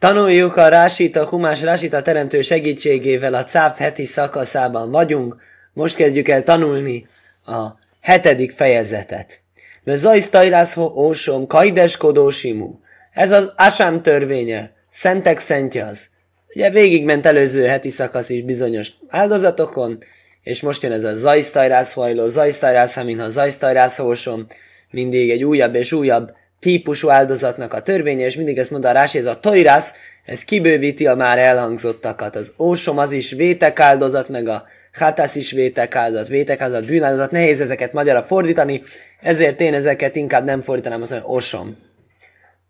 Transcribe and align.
Tanuljuk 0.00 0.56
a 0.56 0.68
Rásit, 0.68 1.16
a 1.16 1.26
Humás 1.26 1.60
Rásit 1.60 1.92
a 1.92 2.02
teremtő 2.02 2.42
segítségével 2.42 3.34
a 3.34 3.44
CÁV 3.44 3.76
heti 3.76 4.04
szakaszában 4.04 4.90
vagyunk. 4.90 5.36
Most 5.72 5.96
kezdjük 5.96 6.28
el 6.28 6.42
tanulni 6.42 7.08
a 7.44 7.66
hetedik 8.00 8.52
fejezetet. 8.52 9.40
Mert 9.84 9.98
Zajsztajrászho 9.98 10.92
ósom, 10.96 11.46
kaideskodósimu. 11.46 12.78
Ez 13.12 13.30
az 13.30 13.52
Asám 13.56 14.02
törvénye, 14.02 14.72
szentek 14.90 15.38
szentje 15.38 15.86
az. 15.86 16.08
Ugye 16.54 16.70
végigment 16.70 17.26
előző 17.26 17.64
heti 17.64 17.90
szakasz 17.90 18.28
is 18.28 18.42
bizonyos 18.42 18.92
áldozatokon, 19.08 19.98
és 20.42 20.60
most 20.60 20.82
jön 20.82 20.92
ez 20.92 21.04
a 21.04 21.14
Zajsztajrász 21.14 21.92
hajló, 21.92 22.28
Zajsztajrász 22.28 22.94
haminha, 22.94 23.28
Zajsztajrász 23.28 24.00
mindig 24.90 25.30
egy 25.30 25.44
újabb 25.44 25.74
és 25.74 25.92
újabb 25.92 26.32
típusú 26.60 27.08
áldozatnak 27.08 27.74
a 27.74 27.82
törvénye, 27.82 28.24
és 28.24 28.36
mindig 28.36 28.58
ezt 28.58 28.70
mondta 28.70 28.88
a 28.88 28.92
Rási, 28.92 29.18
ez 29.18 29.24
a 29.24 29.40
toirász, 29.40 29.94
ez 30.24 30.44
kibővíti 30.44 31.06
a 31.06 31.14
már 31.14 31.38
elhangzottakat. 31.38 32.36
Az 32.36 32.52
ósom 32.58 32.98
az 32.98 33.12
is 33.12 33.30
vétek 33.30 33.80
áldozat, 33.80 34.28
meg 34.28 34.48
a 34.48 34.64
hátász 34.92 35.34
is 35.34 35.50
vétek 35.50 35.94
áldozat, 35.94 36.28
vétek 36.28 36.60
áldozat, 36.60 36.86
bűnáldozat, 36.86 37.30
nehéz 37.30 37.60
ezeket 37.60 37.92
magyarra 37.92 38.22
fordítani, 38.22 38.82
ezért 39.20 39.60
én 39.60 39.74
ezeket 39.74 40.16
inkább 40.16 40.44
nem 40.44 40.60
fordítanám, 40.60 41.02
azt 41.02 41.10
mondom, 41.10 41.30
osom. 41.30 41.76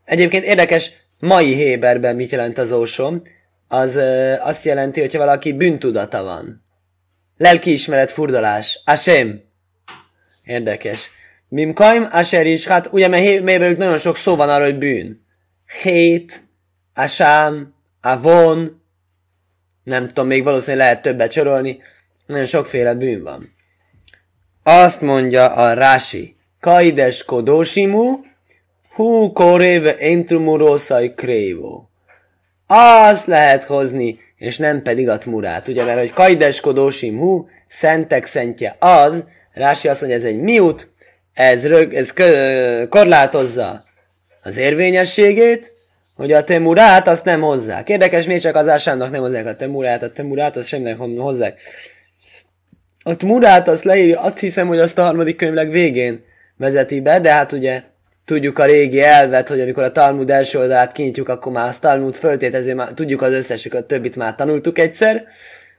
Egyébként 0.04 0.44
érdekes, 0.44 0.92
mai 1.18 1.54
Héberben 1.54 2.16
mit 2.16 2.30
jelent 2.30 2.58
az 2.58 2.72
ósom? 2.72 3.22
Az 3.68 3.96
ö, 3.96 4.34
azt 4.38 4.64
jelenti, 4.64 5.00
hogyha 5.00 5.18
valaki 5.18 5.52
bűntudata 5.52 6.22
van. 6.22 6.64
Lelkiismeret 7.36 8.10
furdalás. 8.10 8.80
Asem. 8.84 9.42
Érdekes. 10.44 11.10
Mimkaim, 11.50 12.08
Asher 12.10 12.46
is, 12.46 12.66
hát 12.66 12.88
ugye 12.92 13.08
mert 13.08 13.22
Héberük 13.22 13.76
nagyon 13.76 13.98
sok 13.98 14.16
szó 14.16 14.36
van 14.36 14.48
arra, 14.48 14.64
hogy 14.64 14.78
bűn. 14.78 15.26
Hét, 15.82 16.40
Asám, 16.94 17.74
Avon, 18.00 18.82
nem 19.84 20.06
tudom, 20.06 20.26
még 20.26 20.44
valószínűleg 20.44 20.86
lehet 20.86 21.02
többet 21.02 21.32
sorolni, 21.32 21.78
nagyon 22.26 22.44
sokféle 22.44 22.94
bűn 22.94 23.22
van. 23.22 23.54
Azt 24.62 25.00
mondja 25.00 25.54
a 25.54 25.72
Rási, 25.72 26.36
Kaides 26.60 27.24
Kodosimu, 27.24 28.18
Hú 28.94 29.32
koréve 29.32 29.96
entrumurószai 29.96 31.14
krévó. 31.14 31.90
Azt 32.66 33.26
lehet 33.26 33.64
hozni, 33.64 34.18
és 34.36 34.58
nem 34.58 34.82
pedig 34.82 35.08
a 35.08 35.18
tmurát. 35.18 35.68
Ugye, 35.68 35.84
mert 35.84 35.98
hogy 35.98 36.10
Kaides 36.10 36.60
Kodosim 36.60 37.18
hú, 37.18 37.48
szentek 37.68 38.26
szentje 38.26 38.76
az, 38.78 39.24
Rási 39.52 39.88
azt 39.88 40.00
mondja, 40.00 40.18
ez 40.18 40.24
egy 40.24 40.40
miut, 40.40 40.89
ez, 41.34 41.66
rög, 41.66 41.94
ez 41.94 42.12
kö, 42.12 42.88
korlátozza 42.88 43.84
az 44.42 44.56
érvényességét, 44.56 45.72
hogy 46.14 46.32
a 46.32 46.44
temurát 46.44 47.08
azt 47.08 47.24
nem 47.24 47.40
hozzák. 47.40 47.88
Érdekes, 47.88 48.26
miért 48.26 48.42
csak 48.42 48.56
az 48.56 48.68
ásámnak 48.68 49.10
nem 49.10 49.20
hozzák 49.20 49.46
a 49.46 49.56
temurát, 49.56 50.02
a 50.02 50.12
temurát 50.12 50.56
azt 50.56 50.68
semminek 50.68 50.96
hozzák. 50.96 51.60
A 53.02 53.16
temurát 53.16 53.68
azt 53.68 53.84
leírja, 53.84 54.20
azt 54.20 54.38
hiszem, 54.38 54.66
hogy 54.66 54.78
azt 54.78 54.98
a 54.98 55.02
harmadik 55.02 55.36
könyvleg 55.36 55.70
végén 55.70 56.24
vezeti 56.56 57.00
be, 57.00 57.20
de 57.20 57.32
hát 57.32 57.52
ugye 57.52 57.82
tudjuk 58.24 58.58
a 58.58 58.64
régi 58.64 59.02
elvet, 59.02 59.48
hogy 59.48 59.60
amikor 59.60 59.82
a 59.82 59.92
Talmud 59.92 60.30
első 60.30 60.58
oldalát 60.58 60.92
kinyitjuk, 60.92 61.28
akkor 61.28 61.52
már 61.52 61.68
a 61.68 61.78
Talmud 61.80 62.16
föltétező, 62.16 62.74
már 62.74 62.92
tudjuk 62.92 63.22
az 63.22 63.32
összesük, 63.32 63.74
a 63.74 63.86
többit 63.86 64.16
már 64.16 64.34
tanultuk 64.34 64.78
egyszer. 64.78 65.24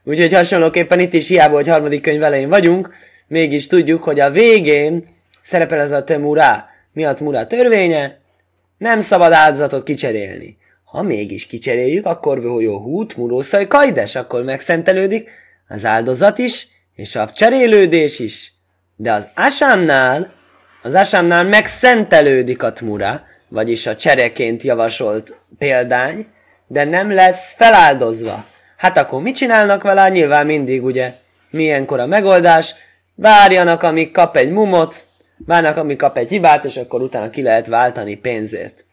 Úgyhogy 0.04 0.32
hasonlóképpen 0.32 1.00
itt 1.00 1.12
is 1.12 1.28
hiába, 1.28 1.54
hogy 1.54 1.68
harmadik 1.68 2.02
könyv 2.02 2.22
elején 2.22 2.48
vagyunk, 2.48 2.90
mégis 3.26 3.66
tudjuk, 3.66 4.02
hogy 4.02 4.20
a 4.20 4.30
végén 4.30 5.04
szerepel 5.42 5.80
ez 5.80 5.90
a 5.90 6.04
temurá. 6.04 6.68
Mi 6.92 7.04
a 7.04 7.14
temurá 7.14 7.46
törvénye? 7.46 8.18
Nem 8.78 9.00
szabad 9.00 9.32
áldozatot 9.32 9.82
kicserélni. 9.82 10.56
Ha 10.84 11.02
mégis 11.02 11.46
kicseréljük, 11.46 12.06
akkor 12.06 12.60
jó 12.60 12.78
hút, 12.78 13.16
murószaj, 13.16 13.66
kajdes, 13.66 14.14
akkor 14.14 14.42
megszentelődik 14.42 15.30
az 15.68 15.84
áldozat 15.84 16.38
is, 16.38 16.68
és 16.94 17.16
a 17.16 17.30
cserélődés 17.30 18.18
is. 18.18 18.52
De 18.96 19.12
az 19.12 19.28
asámnál, 19.34 20.32
az 20.82 20.94
asámnál 20.94 21.44
megszentelődik 21.44 22.62
a 22.62 22.72
tmura, 22.72 23.22
vagyis 23.48 23.86
a 23.86 23.96
csereként 23.96 24.62
javasolt 24.62 25.36
példány, 25.58 26.26
de 26.66 26.84
nem 26.84 27.12
lesz 27.12 27.54
feláldozva. 27.54 28.44
Hát 28.76 28.96
akkor 28.96 29.22
mit 29.22 29.36
csinálnak 29.36 29.82
vele? 29.82 30.08
Nyilván 30.08 30.46
mindig 30.46 30.84
ugye 30.84 31.12
milyenkor 31.50 32.00
a 32.00 32.06
megoldás, 32.06 32.74
várjanak, 33.14 33.82
amíg 33.82 34.10
kap 34.10 34.36
egy 34.36 34.50
mumot, 34.50 35.04
várnak, 35.46 35.76
amíg 35.76 35.96
kap 35.96 36.16
egy 36.16 36.28
hibát, 36.28 36.64
és 36.64 36.76
akkor 36.76 37.02
utána 37.02 37.30
ki 37.30 37.42
lehet 37.42 37.66
váltani 37.66 38.14
pénzért. 38.14 38.84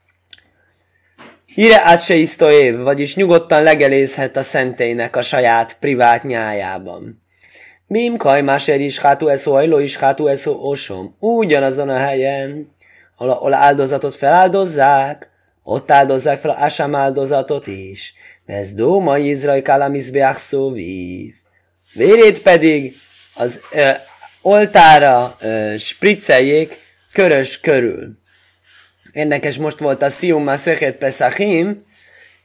Ire 1.56 1.82
át 1.84 2.04
se 2.04 2.16
év, 2.52 2.78
vagyis 2.78 3.16
nyugodtan 3.16 3.64
legelészhet 3.64 4.36
a 4.36 4.44
szentélynek 4.44 5.16
a 5.16 5.22
saját 5.22 5.78
privát 5.80 6.24
nyájában. 6.24 7.22
Mim 7.88 8.18
kajmáser 8.18 8.82
is 8.82 9.00
hátú 9.00 9.28
eszó, 9.28 9.54
ajló 9.54 9.80
is 9.80 9.98
hátú 9.98 10.28
eszó 10.28 10.70
osom. 10.70 11.16
Ugyanazon 11.20 11.90
a 11.90 11.98
helyen, 11.98 12.76
ahol 13.18 13.54
áldozatot 13.54 14.16
feláldozzák, 14.16 15.30
ott 15.64 15.92
áldozzák 15.92 16.40
fel 16.40 16.56
ásám 16.60 16.96
áldozatot 16.96 17.68
is. 17.68 18.14
Ez 18.46 18.74
dóma 18.74 19.18
Izrael 19.18 19.62
kalamizbeach 19.62 20.38
szóvív. 20.38 21.34
Vérét 21.94 22.42
pedig 22.42 22.96
az 23.36 23.60
oltára 24.50 25.36
ö, 25.40 25.74
spricceljék 25.78 26.78
körös 27.14 27.60
körül. 27.60 28.18
Érdekes, 29.12 29.58
most 29.58 29.80
volt 29.80 30.02
a 30.02 30.10
Sium 30.10 30.56
Szöket 30.56 30.96
Pesachim, 30.96 31.86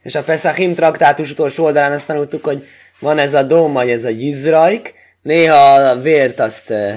és 0.02 0.14
a 0.14 0.22
Pesachim 0.22 0.74
traktátus 0.74 1.30
utolsó 1.30 1.64
oldalán 1.64 1.92
azt 1.92 2.06
tanultuk, 2.06 2.44
hogy 2.44 2.66
van 2.98 3.18
ez 3.18 3.34
a 3.34 3.42
dóma, 3.42 3.82
ez 3.82 4.04
a 4.04 4.08
Jizraik, 4.08 4.94
néha 5.22 5.74
a 5.74 6.00
vért 6.00 6.40
azt 6.40 6.70
uh, 6.70 6.92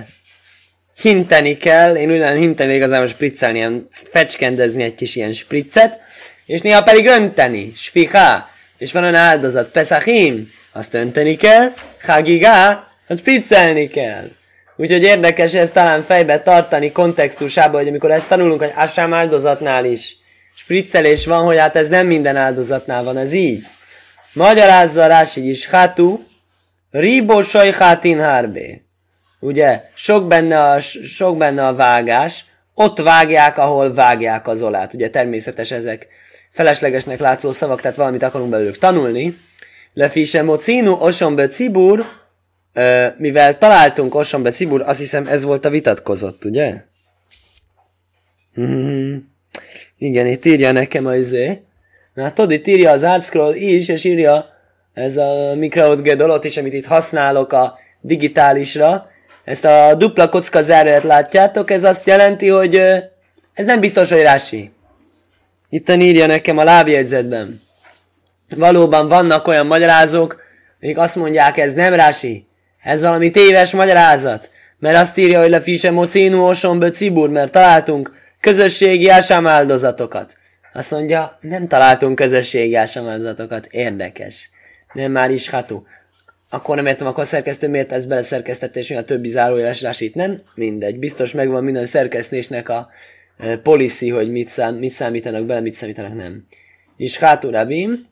hinteni 1.01 1.57
kell, 1.57 1.95
én 1.95 2.11
úgy 2.11 2.19
nem 2.19 2.37
hinteni, 2.37 2.73
igazából 2.73 3.07
spriccelni, 3.07 3.57
ilyen 3.57 3.87
fecskendezni 3.91 4.83
egy 4.83 4.95
kis 4.95 5.15
ilyen 5.15 5.33
spriccet, 5.33 5.99
és 6.45 6.61
néha 6.61 6.83
pedig 6.83 7.05
önteni, 7.05 7.73
sfiha, 7.75 8.49
és 8.77 8.91
van 8.91 9.03
olyan 9.03 9.15
áldozat, 9.15 9.71
Pesachim, 9.71 10.51
azt 10.71 10.93
önteni 10.93 11.35
kell, 11.35 11.73
Hagigá, 12.01 12.87
azt 13.07 13.19
spriccelni 13.19 13.87
kell. 13.87 14.29
Úgyhogy 14.79 15.03
érdekes 15.03 15.53
ezt 15.53 15.73
talán 15.73 16.01
fejbe 16.01 16.39
tartani 16.39 16.91
kontextusában, 16.91 17.79
hogy 17.79 17.89
amikor 17.89 18.11
ezt 18.11 18.27
tanulunk, 18.27 18.59
hogy 18.59 18.73
Asám 18.75 19.13
áldozatnál 19.13 19.85
is 19.85 20.17
spriccelés 20.55 21.25
van, 21.25 21.45
hogy 21.45 21.57
hát 21.57 21.75
ez 21.75 21.87
nem 21.87 22.07
minden 22.07 22.35
áldozatnál 22.35 23.03
van, 23.03 23.17
ez 23.17 23.33
így. 23.33 23.65
Magyarázza 24.33 25.07
Rási 25.07 25.49
is, 25.49 25.67
hátú, 25.67 26.25
ribó 26.91 27.41
hátin 27.77 28.19
hárbé. 28.19 28.81
Ugye, 29.39 29.81
sok 29.93 30.27
benne, 30.27 30.61
a, 30.61 30.79
sok 30.79 31.37
benne 31.37 31.67
a 31.67 31.73
vágás, 31.73 32.45
ott 32.73 32.99
vágják, 32.99 33.57
ahol 33.57 33.93
vágják 33.93 34.47
az 34.47 34.61
olát. 34.61 34.93
Ugye 34.93 35.09
természetes 35.09 35.71
ezek 35.71 36.07
feleslegesnek 36.49 37.19
látszó 37.19 37.51
szavak, 37.51 37.81
tehát 37.81 37.97
valamit 37.97 38.23
akarunk 38.23 38.49
belőlük 38.49 38.77
tanulni. 38.77 39.37
Lefise 39.93 40.43
mocinu 40.43 40.91
osombe 40.91 41.47
cibur, 41.47 42.05
mivel 43.17 43.57
találtunk 43.57 44.15
Osombe 44.15 44.51
Cibur, 44.51 44.81
azt 44.81 44.99
hiszem 44.99 45.27
ez 45.27 45.43
volt 45.43 45.65
a 45.65 45.69
vitatkozott, 45.69 46.45
ugye? 46.45 46.73
Hmm. 48.53 49.35
Igen, 49.97 50.27
itt 50.27 50.45
írja 50.45 50.71
nekem 50.71 51.05
az 51.05 51.15
izé. 51.15 51.61
Na, 52.13 52.33
tudod, 52.33 52.51
itt 52.51 52.67
írja 52.67 52.91
az 52.91 53.03
ArtScroll 53.03 53.53
is, 53.53 53.87
és 53.87 54.03
írja 54.03 54.45
ez 54.93 55.17
a 55.17 55.53
Microsoft 55.55 56.01
Gedolot 56.01 56.43
is, 56.43 56.57
amit 56.57 56.73
itt 56.73 56.85
használok 56.85 57.53
a 57.53 57.77
digitálisra. 58.01 59.09
Ezt 59.43 59.65
a 59.65 59.95
dupla 59.97 60.29
kocka 60.29 60.61
záróját 60.61 61.03
látjátok, 61.03 61.71
ez 61.71 61.83
azt 61.83 62.05
jelenti, 62.05 62.47
hogy 62.47 62.75
ez 63.53 63.65
nem 63.65 63.79
biztos, 63.79 64.09
hogy 64.09 64.21
rási. 64.21 64.71
Itt 65.69 65.89
írja 65.89 66.25
nekem 66.25 66.57
a 66.57 66.63
lábjegyzetben. 66.63 67.61
Valóban 68.55 69.07
vannak 69.07 69.47
olyan 69.47 69.67
magyarázók, 69.67 70.41
akik 70.81 70.97
azt 70.97 71.15
mondják, 71.15 71.57
ez 71.57 71.73
nem 71.73 71.93
rási, 71.93 72.46
ez 72.87 73.01
valami 73.01 73.29
téves 73.31 73.71
magyarázat. 73.71 74.49
Mert 74.79 74.97
azt 74.97 75.17
írja, 75.17 75.39
hogy 75.39 75.49
lefise 75.49 75.91
mocinu 75.91 76.47
osombe 76.47 76.89
cibur, 76.89 77.29
mert 77.29 77.51
találtunk 77.51 78.11
közösségi 78.39 79.09
áldozatokat. 79.09 80.37
Azt 80.73 80.91
mondja, 80.91 81.37
nem 81.41 81.67
találtunk 81.67 82.15
közösségi 82.15 82.75
áldozatokat. 82.75 83.65
Érdekes. 83.65 84.49
Nem 84.93 85.11
már 85.11 85.31
is 85.31 85.49
ható. 85.49 85.85
Akkor 86.49 86.75
nem 86.75 86.85
értem, 86.85 87.07
akkor 87.07 87.23
a 87.23 87.25
szerkesztő 87.25 87.67
miért 87.67 87.91
ez 87.91 88.05
beleszerkesztette, 88.05 88.79
és 88.79 88.89
mi 88.89 88.95
a 88.95 89.03
többi 89.03 89.27
zárójeles 89.27 90.01
itt 90.01 90.13
nem? 90.13 90.41
Mindegy. 90.55 90.99
Biztos 90.99 91.31
megvan 91.31 91.63
minden 91.63 91.85
szerkesztésnek 91.85 92.69
a 92.69 92.89
e, 93.37 93.57
policy, 93.57 94.09
hogy 94.09 94.29
mit, 94.29 94.49
szám, 94.49 94.75
mit 94.75 94.91
számítanak 94.91 95.45
bele, 95.45 95.59
mit 95.59 95.73
számítanak 95.73 96.15
nem. 96.15 96.47
És 96.97 97.17
hátú 97.17 97.49
rabim. 97.49 98.07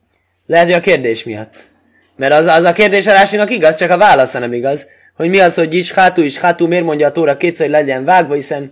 Lehet, 0.46 0.66
hogy 0.66 0.74
a 0.74 0.80
kérdés 0.80 1.24
miatt. 1.24 1.74
Mert 2.16 2.32
az, 2.32 2.46
az 2.46 2.64
a 2.64 2.72
kérdés 2.72 3.06
a 3.06 3.46
igaz, 3.48 3.76
csak 3.76 3.90
a 3.90 3.96
válasza 3.96 4.38
nem 4.38 4.52
igaz. 4.52 4.86
Hogy 5.14 5.28
mi 5.28 5.40
az, 5.40 5.54
hogy 5.54 5.74
is 5.74 5.92
hátú 5.92 6.22
is 6.22 6.38
hátú, 6.38 6.66
miért 6.66 6.84
mondja 6.84 7.06
a 7.06 7.12
tóra 7.12 7.36
kétszer, 7.36 7.66
hogy 7.66 7.74
legyen 7.74 8.04
vágva, 8.04 8.34
hiszen 8.34 8.70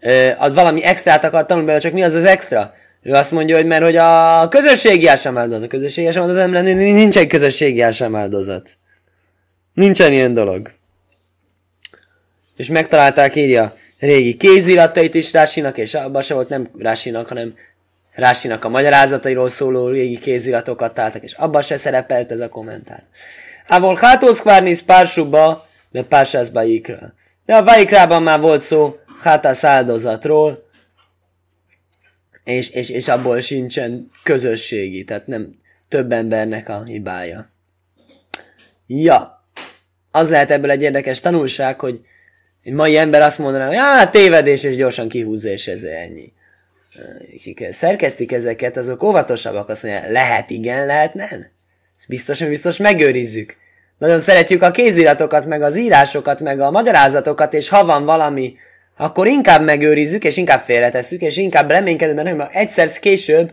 ö, 0.00 0.28
az 0.38 0.54
valami 0.54 0.82
extrát 0.82 1.24
akar 1.24 1.46
tanulni 1.46 1.66
belőle, 1.66 1.84
csak 1.84 1.92
mi 1.92 2.02
az 2.02 2.14
az 2.14 2.24
extra? 2.24 2.74
Ő 3.02 3.12
azt 3.12 3.30
mondja, 3.30 3.56
hogy 3.56 3.66
mert 3.66 3.82
hogy 3.82 3.96
a 3.96 4.48
közösségi 4.48 5.08
sem 5.16 5.38
áldozat, 5.38 5.64
a 5.64 5.66
közösségi 5.66 6.10
sem 6.10 6.22
áldozat 6.22 6.42
nem 6.42 6.52
lenni, 6.52 6.92
nincs 6.92 7.16
egy 7.16 7.26
közösségi 7.26 7.92
sem 7.92 8.14
áldozat. 8.14 8.70
Nincsen 9.74 10.12
ilyen 10.12 10.34
dolog. 10.34 10.72
És 12.56 12.68
megtalálták, 12.68 13.36
írja, 13.36 13.76
régi 13.98 14.36
kéziratait 14.36 15.14
is 15.14 15.32
Rásinak, 15.32 15.78
és 15.78 15.94
abban 15.94 16.22
se 16.22 16.34
volt 16.34 16.48
nem 16.48 16.68
Rásinak, 16.78 17.28
hanem 17.28 17.54
Rásinak 18.16 18.64
a 18.64 18.68
magyarázatairól 18.68 19.48
szóló 19.48 19.88
régi 19.88 20.18
kéziratokat 20.18 20.94
találtak, 20.94 21.22
és 21.22 21.32
abban 21.32 21.62
se 21.62 21.76
szerepelt 21.76 22.30
ez 22.30 22.40
a 22.40 22.48
kommentár. 22.48 23.02
Ávol 23.66 23.96
hátóz 23.96 24.40
kvárnisz 24.40 24.82
pársuba, 24.82 25.66
de 25.90 26.02
pársászba 26.02 26.62
ikra. 26.62 27.14
De 27.44 27.54
a 27.54 27.64
Vaikrában 27.64 28.22
már 28.22 28.40
volt 28.40 28.62
szó 28.62 28.96
hátász 29.20 29.64
áldozatról, 29.64 30.64
és, 32.44 32.70
és, 32.70 32.90
és 32.90 33.08
abból 33.08 33.40
sincsen 33.40 34.10
közösségi, 34.22 35.04
tehát 35.04 35.26
nem 35.26 35.54
több 35.88 36.12
embernek 36.12 36.68
a 36.68 36.82
hibája. 36.84 37.50
Ja, 38.86 39.44
az 40.10 40.30
lehet 40.30 40.50
ebből 40.50 40.70
egy 40.70 40.82
érdekes 40.82 41.20
tanulság, 41.20 41.80
hogy 41.80 42.00
egy 42.62 42.72
mai 42.72 42.96
ember 42.96 43.22
azt 43.22 43.38
mondaná, 43.38 43.66
hogy 43.66 43.76
hát 43.76 44.10
tévedés, 44.10 44.64
és 44.64 44.76
gyorsan 44.76 45.08
kihúzza, 45.08 45.48
és 45.48 45.66
ez 45.66 45.82
ennyi. 45.82 46.32
Kik 47.42 47.66
szerkesztik 47.70 48.32
ezeket, 48.32 48.76
azok 48.76 49.02
óvatosabbak, 49.02 49.68
azt 49.68 49.82
mondják, 49.82 50.10
lehet 50.10 50.50
igen, 50.50 50.86
lehet 50.86 51.14
nem. 51.14 51.46
Ezt 51.96 52.08
biztos, 52.08 52.38
hogy 52.38 52.48
biztos 52.48 52.76
megőrizzük. 52.76 53.56
Nagyon 53.98 54.18
szeretjük 54.18 54.62
a 54.62 54.70
kéziratokat, 54.70 55.46
meg 55.46 55.62
az 55.62 55.76
írásokat, 55.76 56.40
meg 56.40 56.60
a 56.60 56.70
magyarázatokat, 56.70 57.54
és 57.54 57.68
ha 57.68 57.84
van 57.84 58.04
valami, 58.04 58.56
akkor 58.96 59.26
inkább 59.26 59.64
megőrizzük, 59.64 60.24
és 60.24 60.36
inkább 60.36 60.60
félretesszük, 60.60 61.20
és 61.20 61.36
inkább 61.36 61.70
reménykedünk, 61.70 62.22
mert 62.22 62.36
nem, 62.36 62.48
egyszer 62.52 62.88
később 62.88 63.52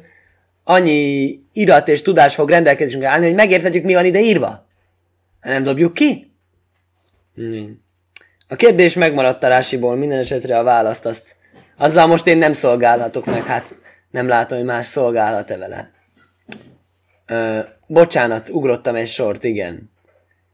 annyi 0.63 1.39
irat 1.54 1.88
és 1.88 2.01
tudás 2.01 2.36
fog 2.36 2.50
rendelkezésünkre 2.50 3.10
állni, 3.10 3.25
hogy 3.25 3.36
megérthetjük, 3.36 3.84
mi 3.84 3.94
van 3.94 4.06
ide 4.06 4.19
írva. 4.19 4.66
Nem 5.42 5.63
dobjuk 5.63 5.94
ki? 5.94 6.31
Hmm. 7.36 7.81
A 8.48 8.56
kérdés 8.56 8.94
megmaradt 8.94 9.44
a 9.44 9.48
rásiból, 9.48 9.96
minden 9.96 10.18
esetre 10.18 10.57
a 10.57 10.63
választ 10.63 11.06
azt, 11.06 11.36
azzal 11.78 12.08
most 12.08 12.28
én 12.28 12.38
nem 12.38 12.54
szolgálhatok 12.54 13.25
meg, 13.25 13.46
hát 13.46 13.75
nem 14.12 14.28
látom, 14.28 14.58
hogy 14.58 14.68
más 14.68 14.86
szolgálhat-e 14.86 15.58
vele. 15.58 15.92
Ö, 17.25 17.60
bocsánat, 17.88 18.50
ugrottam 18.50 18.96
egy 18.96 19.08
sort, 19.08 19.44
igen. 19.44 19.92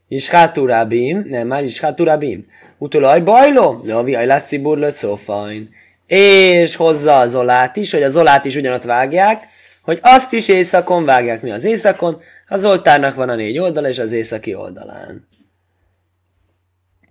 És 0.08 0.28
háturábim, 0.28 1.24
nem, 1.28 1.46
már 1.46 1.64
is 1.64 1.80
háturábim. 1.80 2.46
Utolaj 2.78 3.20
bajló, 3.20 3.80
de 3.84 3.94
a 3.94 4.02
viaj 4.02 4.26
lesz 4.26 4.54
so 4.94 5.16
fine. 5.16 5.64
És 6.06 6.76
hozza 6.76 7.18
az 7.18 7.34
olát 7.34 7.76
is, 7.76 7.92
hogy 7.92 8.02
az 8.02 8.16
olát 8.16 8.44
is 8.44 8.56
ugyanott 8.56 8.82
vágják, 8.82 9.42
hogy 9.82 9.98
azt 10.02 10.32
is 10.32 10.48
éjszakon 10.48 11.04
vágják 11.04 11.42
mi 11.42 11.50
az 11.50 11.64
éjszakon, 11.64 12.20
az 12.48 12.64
oltárnak 12.64 13.14
van 13.14 13.28
a 13.28 13.34
négy 13.34 13.58
oldala 13.58 13.88
és 13.88 13.98
az 13.98 14.12
északi 14.12 14.54
oldalán. 14.54 15.28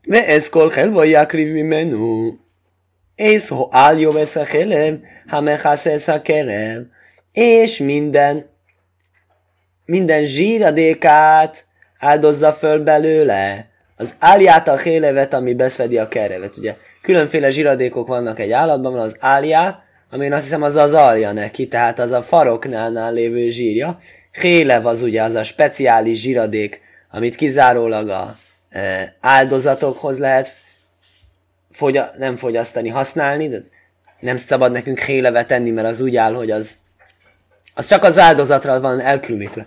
Ve 0.08 0.28
ez 0.28 0.50
kolhel 0.50 0.92
vagy 0.92 1.64
menú 1.64 2.38
észho 3.19 3.68
áljó 3.71 4.12
vesz 4.12 4.36
a 4.36 4.45
helem, 4.45 5.04
ha 5.27 5.42
mehászesz 5.42 6.07
a 6.07 6.21
kerem, 6.21 6.92
és 7.31 7.77
minden, 7.77 8.50
minden 9.86 10.25
zsíradékát 10.25 11.66
áldozza 12.00 12.54
föl 12.54 12.83
belőle, 12.83 13.68
az 13.95 14.16
álját 14.19 14.68
a 14.68 14.77
hélevet, 14.77 15.33
ami 15.33 15.54
beszfedi 15.54 15.98
a 15.98 16.07
kerevet. 16.07 16.57
Ugye 16.57 16.75
különféle 17.01 17.50
zsíradékok 17.50 18.07
vannak 18.07 18.39
egy 18.39 18.51
állatban, 18.51 18.92
van 18.92 19.01
az 19.01 19.16
áljá, 19.19 19.83
ami 20.12 20.25
én 20.25 20.33
azt 20.33 20.44
hiszem 20.44 20.63
az 20.63 20.75
az 20.75 20.94
alja 20.94 21.31
neki, 21.31 21.68
tehát 21.68 22.00
az 22.00 22.12
a 22.12 22.22
faroknál 22.22 23.13
lévő 23.13 23.50
zsírja. 23.50 23.98
Hélev 24.31 24.86
az 24.86 25.01
ugye 25.01 25.24
az 25.24 25.33
a 25.33 25.44
speciális 25.44 26.19
zsíradék, 26.22 26.81
amit 27.12 27.36
kizárólag 27.36 28.10
a 28.10 28.38
áldozatokhoz 29.19 30.19
lehet 30.19 30.51
fogya, 31.71 32.12
nem 32.18 32.36
fogyasztani, 32.36 32.89
használni, 32.89 33.48
de 33.48 33.57
nem 34.19 34.38
szabad 34.38 34.71
nekünk 34.71 35.00
hélevet 35.00 35.48
tenni, 35.48 35.69
mert 35.69 35.88
az 35.88 36.00
úgy 36.00 36.16
áll, 36.16 36.33
hogy 36.33 36.51
az, 36.51 36.77
az 37.74 37.88
csak 37.88 38.04
az 38.04 38.18
áldozatra 38.18 38.80
van 38.80 39.00
elkülönítve. 39.00 39.66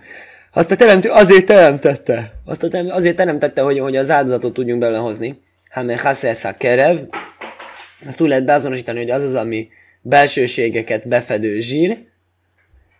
Azt 0.53 0.71
a 0.71 0.77
teremtő 0.77 1.11
azért 1.11 1.47
teremtette. 1.47 2.31
Azt 2.45 2.63
a 2.63 2.69
teremtő 2.69 2.93
azért 2.93 3.17
teremtette, 3.17 3.63
hogy, 3.63 3.79
hogy 3.79 3.97
az 3.97 4.11
áldozatot 4.11 4.53
tudjunk 4.53 4.81
belőle 4.81 4.99
hozni. 4.99 5.43
Hámen 5.71 5.99
Hasselszak 5.99 6.59
kerev. 6.59 6.99
Azt 8.07 8.21
úgy 8.21 8.29
lehet 8.29 8.45
beazonosítani, 8.45 8.99
hogy 8.99 9.11
az 9.11 9.23
az, 9.23 9.35
ami 9.35 9.69
belsőségeket 10.01 11.09
befedő 11.09 11.61
zsír. 11.61 11.99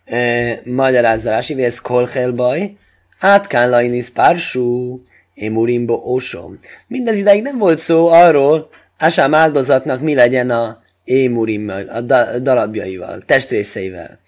E, 0.05 0.61
magyarázza 0.65 1.31
Rási, 1.31 1.65
ez 1.65 1.81
kolhelbaj. 1.81 2.73
Átkán 3.19 3.71
lainis 3.71 4.09
pársú. 4.09 5.01
Émurimbo 5.35 5.95
osom. 5.95 6.59
Mindez 6.87 7.19
ideig 7.19 7.43
nem 7.43 7.59
volt 7.59 7.79
szó 7.79 8.07
arról, 8.07 8.71
Ásám 9.03 9.35
áldozatnak 9.35 10.01
mi 10.01 10.15
legyen 10.15 10.51
a 10.51 10.83
émurimmal, 11.05 11.87
a 11.89 12.01
da- 12.01 12.43
darabjaival, 12.43 13.23
testrészeivel. 13.27 14.19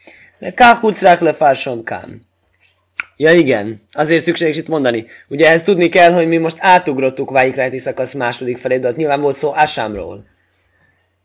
Káhucrák 0.54 1.20
le 1.20 1.32
fársom 1.32 1.84
kám. 1.84 2.20
Ja 3.16 3.32
igen, 3.32 3.82
azért 3.92 4.24
szükséges 4.24 4.56
itt 4.56 4.68
mondani. 4.68 5.06
Ugye 5.28 5.50
ezt 5.50 5.64
tudni 5.64 5.88
kell, 5.88 6.12
hogy 6.12 6.26
mi 6.26 6.36
most 6.36 6.56
átugrottuk 6.60 7.30
Vájikráti 7.30 7.78
szakasz 7.78 8.12
második 8.12 8.58
felé, 8.58 8.78
de 8.78 8.88
ott 8.88 8.96
nyilván 8.96 9.20
volt 9.20 9.36
szó 9.36 9.54
Ásámról. 9.54 10.24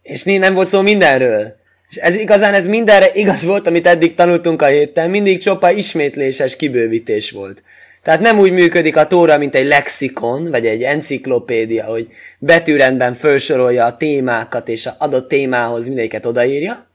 És 0.01 0.23
nem 0.23 0.53
volt 0.53 0.67
szó 0.67 0.81
mindenről. 0.81 1.55
És 1.89 1.95
ez 1.95 2.15
igazán 2.15 2.53
ez 2.53 2.67
mindenre 2.67 3.09
igaz 3.13 3.43
volt, 3.43 3.67
amit 3.67 3.87
eddig 3.87 4.15
tanultunk 4.15 4.61
a 4.61 4.65
héten, 4.65 5.09
mindig 5.09 5.39
csopa 5.39 5.71
ismétléses 5.71 6.55
kibővítés 6.55 7.31
volt. 7.31 7.63
Tehát 8.03 8.19
nem 8.19 8.39
úgy 8.39 8.51
működik 8.51 8.97
a 8.97 9.07
tóra, 9.07 9.37
mint 9.37 9.55
egy 9.55 9.65
lexikon, 9.65 10.49
vagy 10.49 10.65
egy 10.65 10.83
enciklopédia, 10.83 11.85
hogy 11.85 12.07
betűrendben 12.39 13.13
felsorolja 13.13 13.85
a 13.85 13.97
témákat, 13.97 14.67
és 14.67 14.85
az 14.85 14.95
adott 14.97 15.27
témához 15.27 15.87
mindegyiket 15.87 16.25
odaírja, 16.25 16.87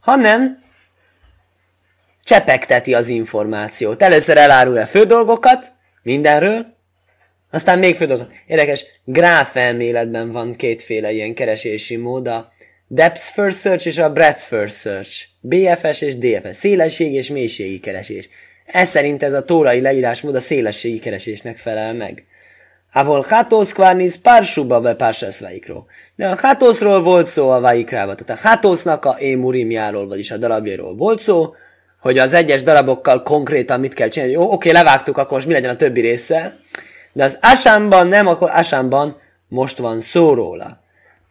hanem 0.00 0.62
csepegteti 2.24 2.94
az 2.94 3.08
információt. 3.08 4.02
Először 4.02 4.36
elárulja 4.36 4.86
fő 4.86 5.04
dolgokat, 5.04 5.72
mindenről, 6.02 6.66
aztán 7.50 7.78
még 7.78 7.96
fő 7.96 8.06
dolgokat. 8.06 8.32
Érdekes, 8.46 8.84
gráf 9.04 9.56
elméletben 9.56 10.32
van 10.32 10.56
kétféle 10.56 11.10
ilyen 11.10 11.34
keresési 11.34 11.96
mód, 11.96 12.28
a 12.28 12.52
Depth 12.92 13.20
First 13.20 13.60
Search 13.60 13.86
és 13.86 13.98
a 13.98 14.12
Breadth 14.12 14.40
First 14.40 14.80
Search. 14.80 15.24
BFS 15.40 16.00
és 16.00 16.16
DFS. 16.16 16.56
Szélesség 16.56 17.12
és 17.12 17.28
mélységi 17.28 17.80
keresés. 17.80 18.28
Ez 18.72 18.88
szerint 18.88 19.22
ez 19.22 19.32
a 19.32 19.44
tórai 19.44 19.80
leírásmód 19.80 20.34
a 20.34 20.40
szélességi 20.40 20.98
keresésnek 20.98 21.58
felel 21.58 21.94
meg. 21.94 22.24
Avol 22.92 23.26
hátosz 23.28 23.72
kvárniz 23.72 24.20
pársuba 24.20 24.80
be 24.80 24.94
párseszvaikról. 24.94 25.86
De 26.16 26.28
a 26.28 26.36
hátoszról 26.40 27.02
volt 27.02 27.26
szó 27.26 27.50
a 27.50 27.60
váikrába, 27.60 28.14
tehát 28.14 28.42
a 28.42 28.48
hátosznak 28.48 29.04
a 29.04 29.16
émurimjáról, 29.18 30.06
vagyis 30.06 30.30
a 30.30 30.36
darabjairól 30.36 30.94
volt 30.94 31.20
szó, 31.20 31.54
hogy 32.00 32.18
az 32.18 32.34
egyes 32.34 32.62
darabokkal 32.62 33.22
konkrétan 33.22 33.80
mit 33.80 33.94
kell 33.94 34.08
csinálni. 34.08 34.34
Jó, 34.34 34.52
oké, 34.52 34.70
levágtuk, 34.70 35.18
akkor 35.18 35.32
most 35.32 35.46
mi 35.46 35.52
legyen 35.52 35.70
a 35.70 35.76
többi 35.76 36.00
résszel. 36.00 36.58
De 37.12 37.24
az 37.24 37.38
asámban 37.40 38.06
nem, 38.06 38.26
akkor 38.26 38.50
asámban 38.50 39.20
most 39.48 39.78
van 39.78 40.00
szó 40.00 40.34
róla. 40.34 40.80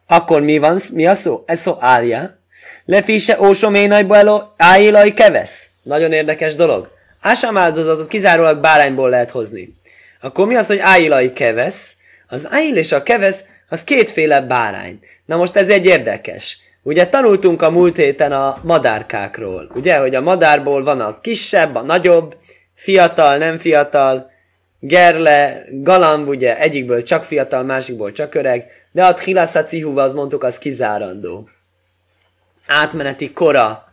Akkor 0.07 0.41
mi 0.41 0.57
van, 0.57 0.79
mi 0.93 1.07
a 1.07 1.13
szó? 1.13 1.43
Ez 1.45 1.59
szó 1.59 1.75
álja. 1.79 2.37
Lefise 2.85 3.41
ósoménajba 3.41 4.15
elő 4.15 4.37
ájilaj 4.57 5.13
kevesz. 5.13 5.67
Nagyon 5.83 6.11
érdekes 6.11 6.55
dolog. 6.55 6.97
Ásám 7.21 7.57
áldozatot 7.57 8.07
kizárólag 8.07 8.59
bárányból 8.59 9.09
lehet 9.09 9.31
hozni. 9.31 9.75
Akkor 10.21 10.47
mi 10.47 10.55
az, 10.55 10.67
hogy 10.67 10.79
áilai 10.79 11.33
kevesz? 11.33 11.95
Az 12.27 12.47
áil 12.49 12.77
és 12.77 12.91
a 12.91 13.03
kevesz, 13.03 13.45
az 13.69 13.83
kétféle 13.83 14.41
bárány. 14.41 14.99
Na 15.25 15.35
most 15.35 15.55
ez 15.55 15.69
egy 15.69 15.85
érdekes. 15.85 16.57
Ugye 16.83 17.07
tanultunk 17.07 17.61
a 17.61 17.69
múlt 17.69 17.95
héten 17.95 18.31
a 18.31 18.57
madárkákról, 18.63 19.71
ugye, 19.75 19.97
hogy 19.97 20.15
a 20.15 20.21
madárból 20.21 20.83
van 20.83 20.99
a 20.99 21.19
kisebb, 21.21 21.75
a 21.75 21.81
nagyobb, 21.81 22.37
fiatal, 22.75 23.37
nem 23.37 23.57
fiatal, 23.57 24.31
gerle, 24.79 25.63
galamb, 25.71 26.27
ugye, 26.27 26.59
egyikből 26.59 27.03
csak 27.03 27.23
fiatal, 27.23 27.63
másikból 27.63 28.11
csak 28.11 28.35
öreg, 28.35 28.65
de 28.91 29.05
a 29.05 29.13
tchilásza 29.13 29.63
cihuvat 29.63 30.13
mondtuk, 30.13 30.43
az 30.43 30.57
kizárandó. 30.57 31.49
Átmeneti 32.67 33.33
kora, 33.33 33.88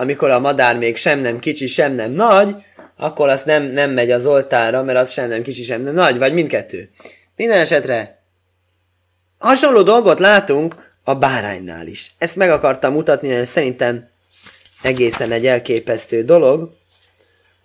amikor 0.00 0.30
a 0.30 0.40
madár 0.40 0.78
még 0.78 0.96
sem 0.96 1.18
nem 1.18 1.38
kicsi, 1.38 1.66
sem 1.66 1.94
nem 1.94 2.10
nagy, 2.12 2.54
akkor 2.96 3.28
az 3.28 3.42
nem, 3.42 3.62
nem 3.62 3.90
megy 3.90 4.10
az 4.10 4.26
oltára, 4.26 4.82
mert 4.82 4.98
az 4.98 5.10
sem 5.12 5.28
nem 5.28 5.42
kicsi, 5.42 5.62
sem 5.62 5.82
nem 5.82 5.94
nagy, 5.94 6.18
vagy 6.18 6.32
mindkettő. 6.32 6.90
Minden 7.36 7.60
esetre 7.60 8.22
hasonló 9.38 9.82
dolgot 9.82 10.18
látunk 10.18 10.74
a 11.04 11.14
báránynál 11.14 11.86
is. 11.86 12.12
Ezt 12.18 12.36
meg 12.36 12.50
akartam 12.50 12.92
mutatni, 12.92 13.34
hogy 13.34 13.44
szerintem 13.44 14.08
egészen 14.82 15.32
egy 15.32 15.46
elképesztő 15.46 16.24
dolog. 16.24 16.72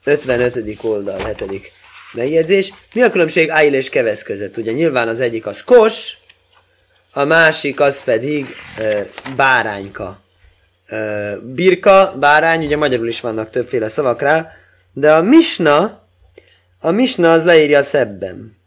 55. 0.04 0.78
oldal, 0.82 1.26
7. 1.26 1.72
megjegyzés. 2.14 2.74
Mi 2.94 3.02
a 3.02 3.10
különbség 3.10 3.50
áil 3.50 3.74
és 3.74 3.90
kevesz 3.90 4.24
között? 4.24 4.58
Ugye 4.58 4.72
nyilván 4.72 5.08
az 5.08 5.20
egyik 5.20 5.46
az 5.46 5.64
kos, 5.64 6.18
a 7.12 7.24
másik 7.24 7.80
az 7.80 8.04
pedig 8.04 8.46
e, 8.78 9.08
bárányka. 9.36 10.24
Birka, 11.42 12.16
bárány, 12.20 12.66
ugye 12.66 12.78
magyarul 12.78 13.08
is 13.08 13.22
vannak 13.22 13.50
többféle 13.50 13.88
szavak 13.88 14.22
rá, 14.22 14.52
de 14.94 15.14
a 15.14 15.22
misna, 15.22 16.04
a 16.80 16.92
misna 16.92 17.32
az 17.32 17.44
leírja 17.44 17.84
szebben. 17.84 18.58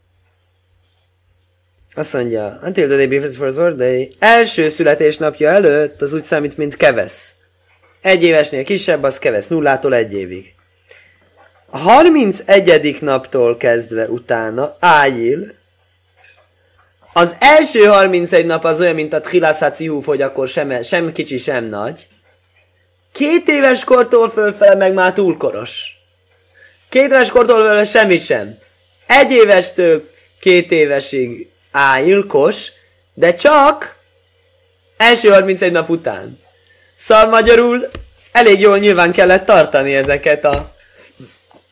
Azt 1.94 2.12
mondja, 2.12 2.58
until 2.62 2.86
the 2.86 2.96
day 2.96 3.06
before 3.06 3.50
the 3.50 3.62
birthday, 3.62 4.16
első 4.18 4.68
születésnapja 4.68 5.48
előtt 5.48 6.00
az 6.02 6.12
úgy 6.12 6.24
számít, 6.24 6.56
mint 6.56 6.76
kevesz. 6.76 7.34
Egy 8.00 8.22
évesnél 8.22 8.64
kisebb, 8.64 9.02
az 9.02 9.18
kevesz, 9.18 9.48
nullától 9.48 9.94
egy 9.94 10.14
évig. 10.14 10.54
A 11.70 11.78
31. 11.78 12.96
naptól 13.00 13.56
kezdve 13.56 14.08
utána, 14.08 14.76
ájil, 14.80 15.57
az 17.18 17.36
első 17.38 17.84
31 17.84 18.46
nap 18.46 18.64
az 18.64 18.80
olyan, 18.80 18.94
mint 18.94 19.12
a 19.12 19.20
Trilaszaciú, 19.20 20.02
hogy 20.02 20.22
akkor 20.22 20.48
sem, 20.48 20.82
sem 20.82 21.12
kicsi, 21.12 21.38
sem 21.38 21.64
nagy. 21.64 22.06
Két 23.12 23.48
éves 23.48 23.84
kortól 23.84 24.30
fölfele 24.30 24.74
meg 24.74 24.92
már 24.92 25.12
túlkoros. 25.12 25.96
Két 26.88 27.04
éves 27.04 27.30
kortól 27.30 27.56
fölfele 27.56 27.84
semmi 27.84 28.18
sem. 28.18 28.58
Egy 29.06 29.30
évestől 29.30 30.10
két 30.40 30.72
évesig 30.72 31.48
ájilkos, 31.70 32.72
de 33.14 33.34
csak 33.34 33.96
első 34.96 35.28
31 35.28 35.72
nap 35.72 35.88
után. 35.88 36.40
Szóval 36.96 37.28
magyarul 37.28 37.90
elég 38.32 38.60
jól 38.60 38.78
nyilván 38.78 39.12
kellett 39.12 39.46
tartani 39.46 39.94
ezeket 39.94 40.44
a 40.44 40.74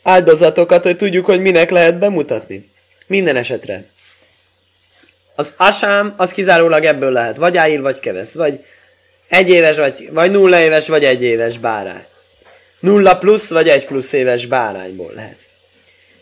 áldozatokat, 0.02 0.84
hogy 0.84 0.96
tudjuk, 0.96 1.26
hogy 1.26 1.40
minek 1.40 1.70
lehet 1.70 1.98
bemutatni. 1.98 2.70
Minden 3.06 3.36
esetre. 3.36 3.84
Az 5.38 5.52
asám, 5.56 6.14
az 6.16 6.30
kizárólag 6.30 6.84
ebből 6.84 7.12
lehet. 7.12 7.36
Vagy 7.36 7.56
áil, 7.56 7.82
vagy 7.82 8.00
kevesz. 8.00 8.34
Vagy 8.34 8.64
egy 9.28 9.50
éves, 9.50 9.76
vagy, 9.76 10.08
vagy 10.12 10.30
nulla 10.30 10.58
éves, 10.58 10.88
vagy 10.88 11.04
egy 11.04 11.22
éves 11.22 11.58
bárány. 11.58 12.04
Nulla 12.80 13.18
plusz, 13.18 13.50
vagy 13.50 13.68
egy 13.68 13.86
plusz 13.86 14.12
éves 14.12 14.46
bárányból 14.46 15.12
lehet. 15.14 15.38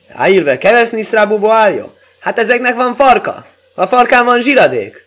Áilve 0.09 0.59
kevesz 0.59 0.91
niszrábúba 0.91 1.53
állja? 1.53 1.95
Hát 2.19 2.39
ezeknek 2.39 2.75
van 2.75 2.95
farka. 2.95 3.47
A 3.75 3.87
farkán 3.87 4.25
van 4.25 4.41
zsiradék. 4.41 5.07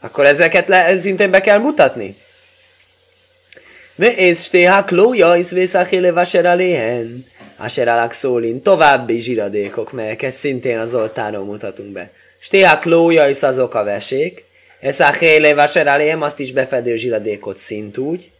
Akkor 0.00 0.24
ezeket 0.24 0.68
le, 0.68 1.00
szintén 1.00 1.30
be 1.30 1.40
kell 1.40 1.58
mutatni. 1.58 2.16
és 3.96 4.42
stéha 4.42 4.84
klója, 4.84 5.36
is 5.36 5.50
vészáhéle 5.50 6.12
vasera 6.12 6.54
léhen. 6.54 7.26
Aserálak 7.56 8.12
szólin. 8.12 8.62
További 8.62 9.20
zsiradékok, 9.20 9.92
melyeket 9.92 10.34
szintén 10.34 10.78
az 10.78 10.94
oltáron 10.94 11.46
mutatunk 11.46 11.92
be. 11.92 12.10
Stéha 12.38 12.78
klója, 12.78 13.28
is 13.28 13.42
azok 13.42 13.74
a 13.74 13.84
vesék. 13.84 14.44
Ez 14.80 15.00
a 15.00 15.12
héle 15.12 15.54
vaseráléhem, 15.54 16.22
azt 16.22 16.38
is 16.38 16.52
befedő 16.52 16.96
zsiradékot 16.96 17.56
szintúgy. 17.56 18.30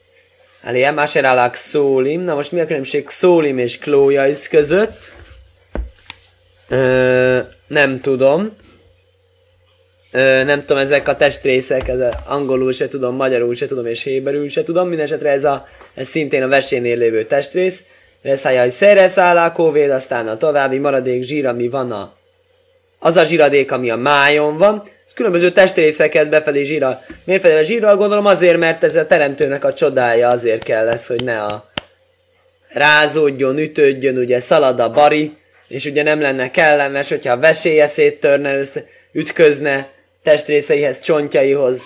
Aléhem 0.63 0.99
aserálak 0.99 1.55
szólim. 1.55 2.21
Na 2.21 2.35
most 2.35 2.53
mi 2.53 2.61
a 2.61 2.67
különbség 2.67 3.09
szólim 3.09 3.59
és 3.59 3.79
klójais 3.79 4.49
között? 4.49 5.13
Ö, 6.69 7.39
nem 7.67 8.01
tudom 8.01 8.57
nem 10.45 10.61
tudom, 10.65 10.83
ezek 10.83 11.09
a 11.09 11.17
testrészek, 11.17 11.89
ez 11.89 12.01
a 12.01 12.23
angolul 12.27 12.73
se 12.73 12.89
tudom, 12.89 13.17
magyarul 13.17 13.55
se 13.55 13.67
tudom, 13.67 13.87
és 13.87 14.03
héberül 14.03 14.49
se 14.49 14.63
tudom, 14.63 14.89
mindesetre 14.89 15.31
ez, 15.31 15.45
a, 15.45 15.67
ez 15.95 16.09
szintén 16.09 16.43
a 16.43 16.49
vesénél 16.49 16.97
lévő 16.97 17.25
testrész. 17.25 17.85
Veszájaj 18.23 18.69
szereszállá 18.69 19.53
kóvéd, 19.53 19.91
aztán 19.91 20.29
a 20.29 20.37
további 20.37 20.79
maradék 20.79 21.23
zsír, 21.23 21.47
ami 21.47 21.69
van 21.69 21.93
a 21.93 22.16
az 22.99 23.17
a 23.17 23.25
zsíradék, 23.25 23.73
ami 23.73 23.91
a 23.91 23.97
májon 23.97 24.57
van, 24.57 24.83
ez 25.07 25.13
különböző 25.13 25.53
testrészeket 25.53 26.29
befelé 26.29 26.65
zsíra. 26.65 27.03
Miért 27.25 27.43
felé 27.43 27.63
zsírral 27.63 27.97
gondolom? 27.97 28.27
Azért, 28.27 28.59
mert 28.59 28.85
ez 28.85 28.97
a 28.97 29.07
teremtőnek 29.07 29.65
a 29.65 29.73
csodája, 29.73 30.29
azért 30.29 30.63
kell 30.63 30.85
lesz, 30.85 31.07
hogy 31.07 31.25
ne 31.25 31.43
a 31.43 31.71
rázódjon, 32.69 33.59
ütődjön, 33.59 34.17
ugye 34.17 34.41
szalad 34.41 34.81
a 34.81 34.91
bari, 34.91 35.37
és 35.69 35.85
ugye 35.85 36.03
nem 36.03 36.21
lenne 36.21 36.51
kellemes, 36.51 37.09
hogyha 37.09 37.33
a 37.33 37.39
veséje 37.39 37.87
széttörne, 37.87 38.59
össze, 38.59 38.85
ütközne, 39.13 39.89
testrészeihez, 40.23 41.01
csontjaihoz, 41.01 41.83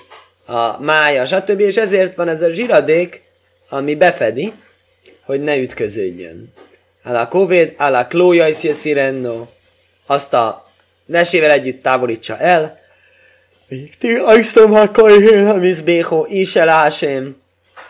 a 0.47 0.83
mája, 0.83 1.27
stb. 1.27 1.61
És 1.61 1.77
ezért 1.77 2.17
van 2.17 2.29
ez 2.29 2.43
a 2.43 2.51
zsiradék, 2.51 3.23
ami 3.69 3.95
befedi, 3.95 4.53
hogy 5.25 5.43
ne 5.43 5.57
ütköződjön. 5.57 6.53
Ala 7.05 7.29
kovéd, 7.29 7.75
ala 7.77 8.07
klójaj 8.07 8.53
szirenno, 8.53 9.47
azt 10.07 10.33
a 10.33 10.70
vesével 11.11 11.51
együtt 11.51 11.83
távolítsa 11.83 12.39
el, 12.39 12.79
ti 13.99 14.15
ajszom 14.15 14.71
ha 14.71 14.91
kajhén, 14.91 15.47
ha 15.47 15.57
mizbého, 15.57 16.27
is 16.29 16.57
elásém, 16.57 17.37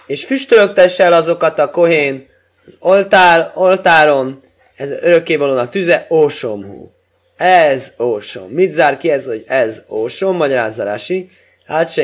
és 0.06 0.24
füstölögtesse 0.24 1.04
el 1.04 1.12
azokat 1.12 1.58
a 1.58 1.70
kohén, 1.70 2.26
az 2.66 2.76
oltár, 2.80 3.50
oltáron, 3.54 4.42
ez 4.76 4.90
örökkévalónak 4.90 5.70
tüze, 5.70 6.06
ósomhú. 6.10 6.92
Ez 7.36 7.92
ósom. 7.98 8.50
Mit 8.50 8.72
zár 8.72 8.96
ki 8.96 9.10
ez, 9.10 9.26
hogy 9.26 9.44
ez 9.46 9.82
ósom? 9.88 10.36
Magyarázza 10.36 10.84
Rási. 10.84 11.28
Hát 11.66 11.92
se 11.92 12.02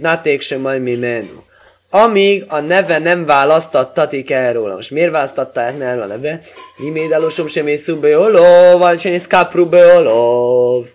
naték 0.00 0.40
sem 0.40 0.60
majd 0.60 0.82
mimenu. 0.82 1.42
Amíg 1.90 2.44
a 2.48 2.60
neve 2.60 2.98
nem 2.98 3.24
választattatik 3.24 4.30
el 4.30 4.52
róla. 4.52 4.74
Most 4.74 4.90
miért 4.90 5.10
választatták 5.10 5.80
el 5.80 6.02
a 6.02 6.06
neve? 6.06 6.40
Iméd 6.76 7.12
elosom 7.12 7.46
sem 7.46 7.66
észú 7.66 8.00
beolov, 8.00 8.78
vagy 8.78 9.00
sem 9.00 9.16
kapru 9.28 9.68
beolov. 9.68 10.86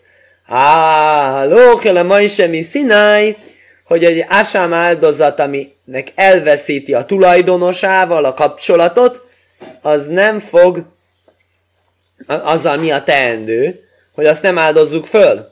Á, 0.48 1.46
lókele 1.46 2.04
mai 2.04 2.28
semmi 2.28 2.62
színáj, 2.62 3.36
hogy 3.84 4.06
egy 4.06 4.26
ásám 4.28 4.74
áldozat, 4.74 5.40
aminek 5.40 6.12
elveszíti 6.16 6.94
a 6.94 7.06
tulajdonosával 7.06 8.26
a 8.26 8.34
kapcsolatot, 8.34 9.26
az 9.82 10.06
nem 10.06 10.40
fog 10.40 10.86
azzal 12.28 12.78
mi 12.78 12.92
a 12.92 13.04
teendő, 13.04 13.88
hogy 14.16 14.26
azt 14.26 14.42
nem 14.42 14.58
áldozzuk 14.58 15.06
föl. 15.06 15.52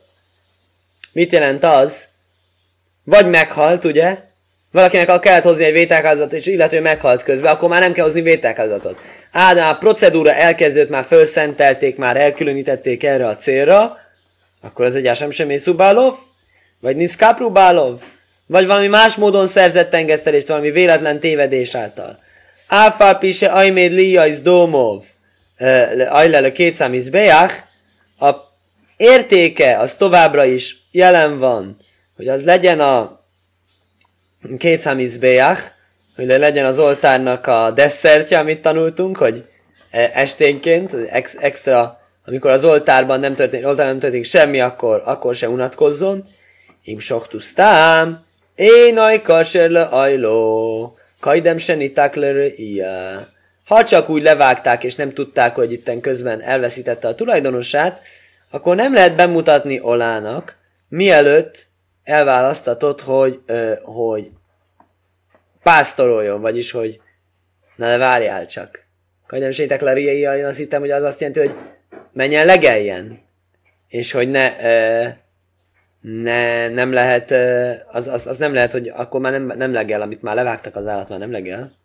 Mit 1.12 1.32
jelent 1.32 1.64
az? 1.64 2.08
Vagy 3.04 3.30
meghalt, 3.30 3.86
ugye? 3.86 4.30
Valakinek 4.72 5.20
kellett 5.20 5.44
hozni 5.44 5.64
egy 5.64 5.74
vételkázatot, 5.74 6.34
és 6.34 6.46
illető 6.46 6.82
meghalt 6.82 7.24
közben, 7.24 7.54
akkor 7.54 7.70
már 7.70 7.82
nem 7.82 7.92
kell 7.92 8.04
hozni 8.04 8.22
vételkázatot. 8.22 8.98
Á, 9.32 9.54
de 9.54 9.64
a 9.64 9.76
procedúra 9.76 10.34
elkezdődött, 10.34 10.90
már 10.90 11.06
felszentelték, 11.06 11.98
már 11.98 12.18
elkülönítették 12.18 13.04
erre 13.04 13.28
a 13.28 13.36
célra, 13.36 13.98
akkor 14.62 14.86
ez 14.86 14.96
egy 14.96 15.16
sem 15.16 15.32
semmi 15.32 15.58
szubálov, 15.58 16.16
vagy 16.80 16.96
niszkáprubálov, 16.96 18.02
vagy 18.46 18.66
valami 18.66 18.88
más 18.88 19.16
módon 19.16 19.48
szerzett 19.48 19.90
tengesztelést, 19.90 20.48
valami 20.48 20.72
véletlen 20.72 21.20
tévedés 21.20 21.76
által. 21.76 22.20
Áfál 22.68 23.18
pise 23.18 23.48
ajméd 23.48 23.92
is 24.28 24.42
domov. 24.42 25.04
Ajlel 26.10 26.44
a 26.44 26.52
két 26.52 26.74
szám 26.74 26.94
beják, 27.10 27.66
a 28.20 28.30
értéke 28.98 29.78
az 29.78 29.94
továbbra 29.94 30.46
is 30.46 30.78
jelen 30.92 31.40
van, 31.40 31.78
hogy 32.16 32.28
az 32.28 32.44
legyen 32.44 32.80
a 32.80 33.21
két 34.58 34.80
szám 34.80 35.00
beják, 35.20 35.76
hogy 36.16 36.26
legyen 36.26 36.66
az 36.66 36.80
oltárnak 36.80 37.48
a 37.48 37.72
desszertje, 37.72 38.40
amit 38.40 38.62
tanultunk, 38.62 39.18
hogy 39.18 39.46
e, 39.92 40.12
esténként, 40.14 40.94
ex, 40.94 41.36
extra, 41.40 42.00
amikor 42.26 42.52
az 42.52 42.64
oltárban 42.64 43.20
nem 43.20 43.36
történik, 43.36 43.66
oltár 43.66 43.86
nem 43.86 44.00
történik 44.00 44.26
semmi, 44.26 44.60
akkor, 44.60 45.02
akkor 45.06 45.36
se 45.36 45.50
unatkozzon. 45.50 46.28
Im 46.84 47.00
sohtusztám, 47.00 48.26
én 48.56 48.98
ajkaserle 48.98 49.82
ajló, 49.82 50.98
kajdem 51.20 51.58
se 51.58 51.76
niták 51.76 52.16
ilyen. 52.56 53.28
Ha 53.66 53.84
csak 53.84 54.10
úgy 54.10 54.22
levágták, 54.22 54.84
és 54.84 54.96
nem 54.96 55.14
tudták, 55.14 55.56
hogy 55.56 55.72
itten 55.72 56.02
közben 56.02 56.42
elveszítette 56.42 57.08
a 57.08 57.16
tulajdonosát, 57.16 58.02
akkor 58.50 58.76
nem 58.76 58.94
lehet 58.94 59.16
bemutatni 59.16 59.80
Olának, 59.82 60.58
mielőtt 60.90 61.68
elválasztatott, 62.12 63.02
hogy, 63.02 63.42
ö, 63.46 63.74
hogy 63.84 64.32
pásztoroljon, 65.64 66.42
vagyis, 66.42 66.72
hogy 66.72 67.02
na 67.76 67.88
de 67.88 67.98
várjál 67.98 68.46
csak. 68.46 68.84
Hogy 69.30 69.40
nem 69.40 69.52
sétek 69.52 69.82
le 69.82 70.48
azt 70.48 70.58
hittem, 70.58 70.80
hogy 70.80 70.92
az 70.92 71.04
azt 71.04 71.20
jelenti, 71.20 71.40
hogy 71.40 71.56
menjen 72.14 72.46
legeljen. 72.46 73.20
És 73.88 74.12
hogy 74.12 74.30
ne, 74.30 74.54
ö, 74.64 75.08
ne 76.02 76.70
nem 76.70 76.94
lehet, 76.94 77.32
ö, 77.32 77.72
az, 77.92 78.08
az, 78.08 78.28
az, 78.28 78.38
nem 78.38 78.54
lehet, 78.54 78.72
hogy 78.72 78.88
akkor 78.88 79.20
már 79.20 79.32
nem, 79.32 79.54
nem 79.58 79.74
legel, 79.74 80.02
amit 80.02 80.22
már 80.22 80.36
levágtak 80.36 80.76
az 80.76 80.88
állat, 80.88 81.10
már 81.10 81.20
nem 81.20 81.32
legel. 81.32 81.80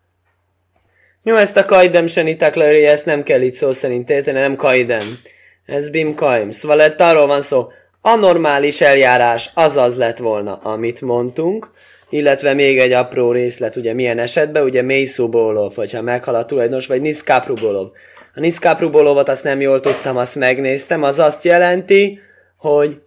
Jó, 1.23 1.37
ezt 1.37 1.56
a 1.56 1.64
kajdem 1.64 2.06
senitek 2.06 2.54
lőri, 2.54 2.87
ezt 2.87 3.06
nem 3.06 3.23
kell 3.23 3.40
itt 3.40 3.54
szó 3.54 3.73
szerint 3.73 4.11
érteni, 4.11 4.38
nem 4.38 4.56
kajdem. 4.56 5.18
Ez 5.66 5.88
bim 5.88 6.14
kaim. 6.14 6.50
Szóval 6.50 6.76
lett 6.76 7.00
arról 7.00 7.26
van 7.26 7.42
szó, 7.42 7.68
a 8.07 8.15
normális 8.15 8.81
eljárás 8.81 9.51
azaz 9.55 9.97
lett 9.97 10.19
volna, 10.19 10.55
amit 10.55 11.01
mondtunk, 11.01 11.71
illetve 12.09 12.55
még 12.55 12.79
egy 12.79 12.93
apró 12.93 13.33
részlet, 13.33 13.77
ugye 13.77 13.93
milyen 13.93 14.19
esetben, 14.19 14.63
ugye 14.63 14.83
mélyszóbólov, 14.83 15.75
hogyha 15.75 16.03
meghal 16.03 16.35
a 16.35 16.45
tulajdonos, 16.45 16.87
vagy 16.87 17.01
niszkáprubolov. 17.01 17.91
A 18.35 18.41
niszkáprubolovat 18.41 19.29
azt 19.29 19.45
nem 19.45 19.61
jól 19.61 19.81
tudtam, 19.81 20.17
azt 20.17 20.37
megnéztem, 20.37 21.03
az 21.03 21.19
azt 21.19 21.45
jelenti, 21.45 22.21
hogy 22.57 23.01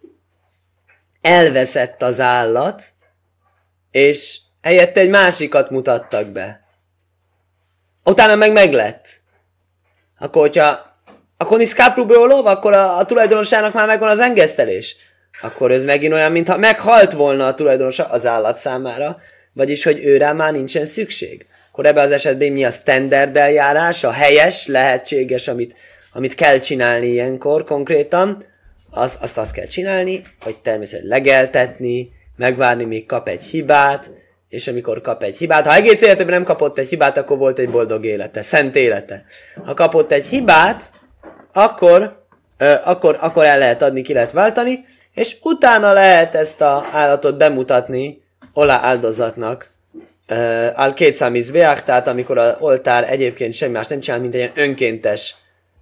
elveszett 1.21 2.01
az 2.01 2.19
állat, 2.19 2.83
és 3.91 4.39
Helyette 4.61 4.99
egy 4.99 5.09
másikat 5.09 5.69
mutattak 5.69 6.27
be. 6.27 6.63
Utána 8.03 8.35
meg 8.35 8.51
meglett. 8.51 9.07
Akkor, 10.19 10.41
hogyha 10.41 10.88
akkor 11.41 11.57
niszkáprúbólov, 11.57 12.45
akkor 12.45 12.73
a, 12.73 12.97
a 12.97 13.05
tulajdonosának 13.05 13.73
már 13.73 13.87
megvan 13.87 14.09
az 14.09 14.19
engesztelés. 14.19 14.95
Akkor 15.41 15.71
ez 15.71 15.83
megint 15.83 16.13
olyan, 16.13 16.31
mintha 16.31 16.57
meghalt 16.57 17.13
volna 17.13 17.47
a 17.47 17.53
tulajdonosa 17.53 18.03
az 18.03 18.25
állat 18.25 18.57
számára, 18.57 19.17
vagyis, 19.53 19.83
hogy 19.83 20.03
őrá 20.03 20.33
már 20.33 20.51
nincsen 20.51 20.85
szükség. 20.85 21.45
Akkor 21.71 21.85
ebben 21.85 22.05
az 22.05 22.11
esetben 22.11 22.51
mi 22.51 22.63
a 22.63 22.71
standard 22.71 23.37
eljárás, 23.37 24.03
a 24.03 24.11
helyes, 24.11 24.67
lehetséges, 24.67 25.47
amit, 25.47 25.75
amit 26.13 26.35
kell 26.35 26.59
csinálni 26.59 27.07
ilyenkor 27.07 27.63
konkrétan, 27.63 28.45
az, 28.89 29.17
azt 29.21 29.37
azt 29.37 29.51
kell 29.51 29.65
csinálni, 29.65 30.23
hogy 30.39 30.57
természetesen 30.57 31.09
legeltetni, 31.09 32.11
megvárni, 32.35 32.83
míg 32.83 33.05
kap 33.05 33.27
egy 33.27 33.43
hibát, 33.43 34.11
és 34.49 34.67
amikor 34.67 35.01
kap 35.01 35.23
egy 35.23 35.37
hibát, 35.37 35.67
ha 35.67 35.73
egész 35.73 36.01
életében 36.01 36.33
nem 36.33 36.43
kapott 36.43 36.77
egy 36.77 36.89
hibát, 36.89 37.17
akkor 37.17 37.37
volt 37.37 37.59
egy 37.59 37.69
boldog 37.69 38.05
élete, 38.05 38.41
szent 38.41 38.75
élete. 38.75 39.23
Ha 39.65 39.73
kapott 39.73 40.11
egy 40.11 40.25
hibát, 40.25 40.91
akkor, 41.53 42.25
akkor, 42.83 43.17
akkor 43.19 43.45
el 43.45 43.57
lehet 43.57 43.81
adni, 43.81 44.01
ki 44.01 44.13
lehet 44.13 44.31
váltani, 44.31 44.85
és 45.13 45.35
utána 45.41 45.93
lehet 45.93 46.35
ezt 46.35 46.61
a 46.61 46.85
állatot 46.91 47.37
bemutatni 47.37 48.23
olá 48.53 48.79
áldozatnak, 48.81 49.69
al 50.75 50.93
két 50.93 51.13
számizbeach, 51.13 51.83
tehát 51.83 52.07
amikor 52.07 52.37
a 52.37 52.57
oltár 52.59 53.11
egyébként 53.11 53.53
semmi 53.53 53.71
más 53.71 53.87
nem 53.87 53.99
csinál, 53.99 54.19
mint 54.19 54.35
egy 54.35 54.51
önkéntes 54.55 55.35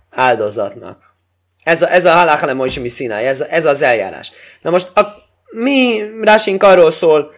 áldozatnak. 0.10 1.16
Ez 1.64 1.82
a, 1.82 1.92
ez 1.92 2.06
a 2.06 2.12
halach 2.12 2.46
nem 2.46 2.58
mi 2.58 2.88
színáj, 2.88 3.28
ez, 3.28 3.42
ez 3.42 3.66
az 3.66 3.82
eljárás. 3.82 4.32
Na 4.62 4.70
most 4.70 4.98
a, 4.98 5.02
mi 5.50 6.02
Rásink 6.22 6.64
arról 6.64 6.92
szól, 6.92 7.34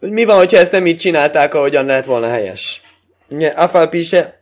hogy 0.00 0.10
mi 0.10 0.24
van, 0.24 0.36
hogyha 0.36 0.58
ezt 0.58 0.72
nem 0.72 0.86
így 0.86 0.96
csinálták, 0.96 1.54
ahogyan 1.54 1.86
lehet 1.86 2.04
volna 2.04 2.28
helyes. 2.28 2.80
Afalpise, 3.54 4.37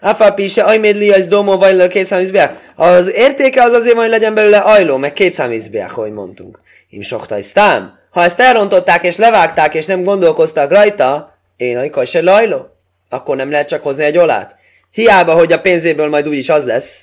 Afalpise, 0.00 0.62
ajmédli, 0.62 1.10
az 1.10 1.26
domo, 1.26 1.58
vagy 1.58 1.88
két 1.88 2.06
számizbeach. 2.06 2.54
Az 2.74 3.12
értéke 3.12 3.62
az 3.62 3.72
azért 3.72 3.94
van, 3.94 4.02
hogy 4.02 4.12
legyen 4.12 4.34
belőle 4.34 4.58
ajló, 4.58 4.96
meg 4.96 5.12
két 5.12 5.32
számizbeach, 5.32 5.98
ahogy 5.98 6.12
mondtunk. 6.12 6.60
Im 6.88 7.00
sokta 7.00 7.42
sztám. 7.42 7.98
Ha 8.10 8.22
ezt 8.22 8.40
elrontották 8.40 9.02
és 9.02 9.16
levágták 9.16 9.74
és 9.74 9.86
nem 9.86 10.02
gondolkoztak 10.02 10.70
rajta, 10.70 11.38
én 11.56 11.90
a 11.92 12.04
se 12.04 12.20
lajló, 12.20 12.66
akkor 13.08 13.36
nem 13.36 13.50
lehet 13.50 13.68
csak 13.68 13.82
hozni 13.82 14.04
egy 14.04 14.18
olát. 14.18 14.56
Hiába, 14.90 15.32
hogy 15.32 15.52
a 15.52 15.60
pénzéből 15.60 16.08
majd 16.08 16.28
úgyis 16.28 16.48
az 16.48 16.64
lesz. 16.64 17.02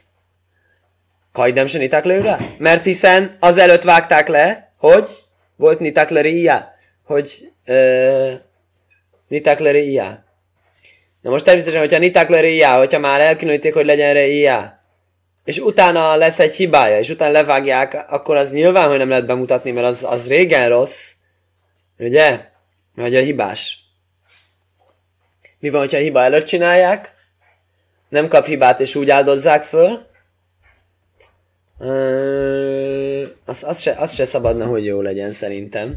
Kajdem 1.32 1.68
se 1.68 2.04
rá? 2.04 2.40
Mert 2.58 2.84
hiszen 2.84 3.38
az 3.40 3.58
előtt 3.58 3.84
vágták 3.84 4.28
le, 4.28 4.74
hogy 4.78 5.08
volt 5.56 5.80
nitakleria, 5.80 6.68
hogy 7.04 7.52
uh, 7.68 8.32
nitakleria. 9.28 10.24
Na 11.28 11.34
most 11.34 11.46
természetesen, 11.46 11.82
hogyha 11.82 12.00
nitakleria, 12.00 12.78
hogyha 12.78 13.00
már 13.00 13.22
elkülöníték, 13.22 13.74
hogy 13.74 13.86
legyen 13.86 14.14
reia, 14.14 14.84
és 15.44 15.58
utána 15.58 16.16
lesz 16.16 16.40
egy 16.40 16.56
hibája, 16.56 17.00
és 17.00 17.10
utána 17.10 17.32
levágják, 17.32 18.06
akkor 18.10 18.36
az 18.36 18.52
nyilván, 18.52 18.90
hogy 18.90 18.98
nem 18.98 19.10
lehet 19.10 19.26
bemutatni, 19.26 19.72
mert 19.72 19.88
az, 19.88 20.04
az 20.04 20.28
régen 20.28 20.70
rossz. 20.70 21.12
Ugye? 21.98 22.40
Vagy 22.96 23.16
a 23.16 23.20
hibás. 23.20 23.80
Mi 25.60 25.70
van, 25.70 25.80
hogyha 25.80 25.98
a 25.98 26.02
hiba 26.02 26.22
előtt 26.22 26.46
csinálják? 26.46 27.14
Nem 28.10 28.28
kap 28.28 28.46
hibát, 28.46 28.80
és 28.80 28.96
úgy 28.96 29.10
áldozzák 29.10 29.64
föl? 29.64 30.00
az, 33.46 33.64
az, 33.64 33.80
se, 33.80 33.92
az 33.92 34.14
se 34.14 34.26
szabadna, 34.26 34.66
hogy 34.66 34.86
jó 34.86 35.02
legyen 35.02 35.32
szerintem. 35.32 35.96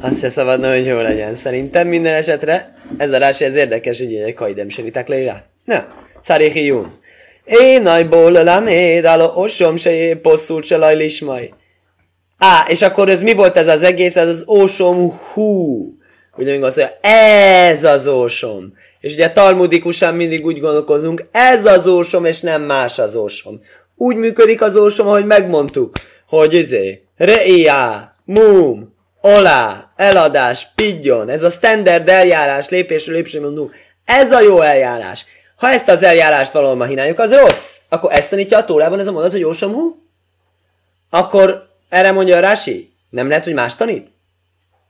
Az 0.00 0.18
se 0.18 0.28
szabadna, 0.28 0.74
hogy 0.74 0.86
jó 0.86 1.00
legyen 1.00 1.34
szerintem. 1.34 1.88
Minden 1.88 2.14
esetre 2.14 2.74
ez 2.98 3.12
a 3.12 3.18
rási, 3.18 3.44
ez 3.44 3.54
érdekes, 3.54 3.98
hogy 3.98 4.14
egy 4.14 4.34
kajdem 4.34 4.68
senitek 4.68 5.08
leírá. 5.08 5.44
Na, 5.64 5.86
Carihi 6.22 6.64
Jún. 6.64 6.98
Én 7.44 7.82
nagyból 7.82 8.30
laméd, 8.30 9.04
áll 9.04 9.20
osom 9.20 9.76
se 9.76 10.14
bosszút 10.22 10.64
se 10.64 10.76
lajlismaj. 10.76 11.52
Á, 12.38 12.66
és 12.68 12.82
akkor 12.82 13.08
ez 13.08 13.22
mi 13.22 13.34
volt 13.34 13.56
ez 13.56 13.68
az 13.68 13.82
egész? 13.82 14.16
Ez 14.16 14.28
az 14.28 14.44
ósom 14.48 15.20
hú. 15.32 15.84
Ugye 16.36 16.50
még 16.50 16.62
azt 16.62 16.76
mondja, 16.76 16.98
ez 17.10 17.84
az 17.84 18.06
ósom. 18.06 18.72
És 19.00 19.12
ugye 19.14 19.30
talmudikusan 19.30 20.14
mindig 20.14 20.44
úgy 20.44 20.60
gondolkozunk, 20.60 21.24
ez 21.32 21.64
az 21.64 21.86
ósom, 21.86 22.24
és 22.24 22.40
nem 22.40 22.62
más 22.62 22.98
az 22.98 23.14
ósom. 23.14 23.60
Úgy 23.96 24.16
működik 24.16 24.62
az 24.62 24.76
ósom, 24.76 25.06
ahogy 25.06 25.26
megmondtuk, 25.26 25.94
hogy 26.28 26.54
izé, 26.54 27.02
reia, 27.16 28.12
mum, 28.24 28.89
olá, 29.20 29.92
eladás, 29.96 30.66
pidjon, 30.74 31.28
ez 31.28 31.42
a 31.42 31.50
standard 31.50 32.08
eljárás, 32.08 32.68
lépésről 32.68 33.14
lépésről 33.14 33.42
mondunk, 33.42 33.74
ez 34.04 34.32
a 34.32 34.40
jó 34.40 34.60
eljárás. 34.60 35.24
Ha 35.56 35.68
ezt 35.68 35.88
az 35.88 36.02
eljárást 36.02 36.52
valahol 36.52 36.76
mahináljuk, 36.76 37.18
az 37.18 37.34
rossz. 37.34 37.76
Akkor 37.88 38.12
ezt 38.12 38.30
tanítja 38.30 38.58
a 38.58 38.64
tórában 38.64 38.98
ez 38.98 39.06
a 39.06 39.12
mondat, 39.12 39.30
hogy 39.30 39.40
jósomhú? 39.40 40.02
Akkor 41.10 41.68
erre 41.88 42.10
mondja 42.10 42.36
a 42.36 42.40
Rási, 42.40 42.92
nem 43.10 43.28
lehet, 43.28 43.44
hogy 43.44 43.54
más 43.54 43.74
tanít? 43.74 44.08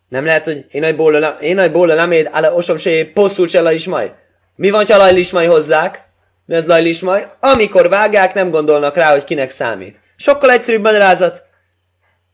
Nem 0.08 0.24
lehet, 0.24 0.44
hogy 0.44 0.66
én 0.70 1.54
nagy 1.54 1.70
bóla, 1.72 1.94
nem 1.94 2.12
éd, 2.12 2.28
ale 2.32 2.52
osom 2.52 2.76
se 2.76 3.06
posztul 3.14 3.48
se 3.48 3.72
is 3.72 3.86
majd. 3.86 4.14
Mi 4.56 4.70
van, 4.70 4.86
ha 4.86 4.96
lajlismaj 4.96 5.46
hozzák? 5.46 6.04
Mi 6.46 6.54
az 6.54 6.66
lajlismaj? 6.66 7.32
Amikor 7.40 7.88
vágják, 7.88 8.34
nem 8.34 8.50
gondolnak 8.50 8.96
rá, 8.96 9.10
hogy 9.10 9.24
kinek 9.24 9.50
számít. 9.50 10.00
Sokkal 10.16 10.50
egyszerűbb 10.50 10.82
magyarázat. 10.82 11.42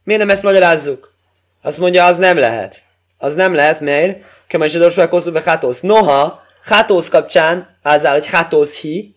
Miért 0.04 0.20
nem 0.20 0.30
ezt 0.30 0.42
magyarázzuk? 0.42 1.15
Azt 1.66 1.78
mondja, 1.78 2.04
az 2.04 2.16
nem 2.16 2.36
lehet. 2.38 2.76
Az 3.18 3.34
nem 3.34 3.54
lehet, 3.54 3.80
mert 3.80 4.18
kemen 4.46 4.68
se 4.68 4.78
dorsol 4.78 5.32
be 5.32 5.58
Noha, 5.80 6.42
hátósz 6.62 7.08
kapcsán 7.08 7.78
az 7.82 8.04
áll, 8.04 8.12
hogy 8.12 8.26
hátósz 8.26 8.80
hi, 8.80 9.14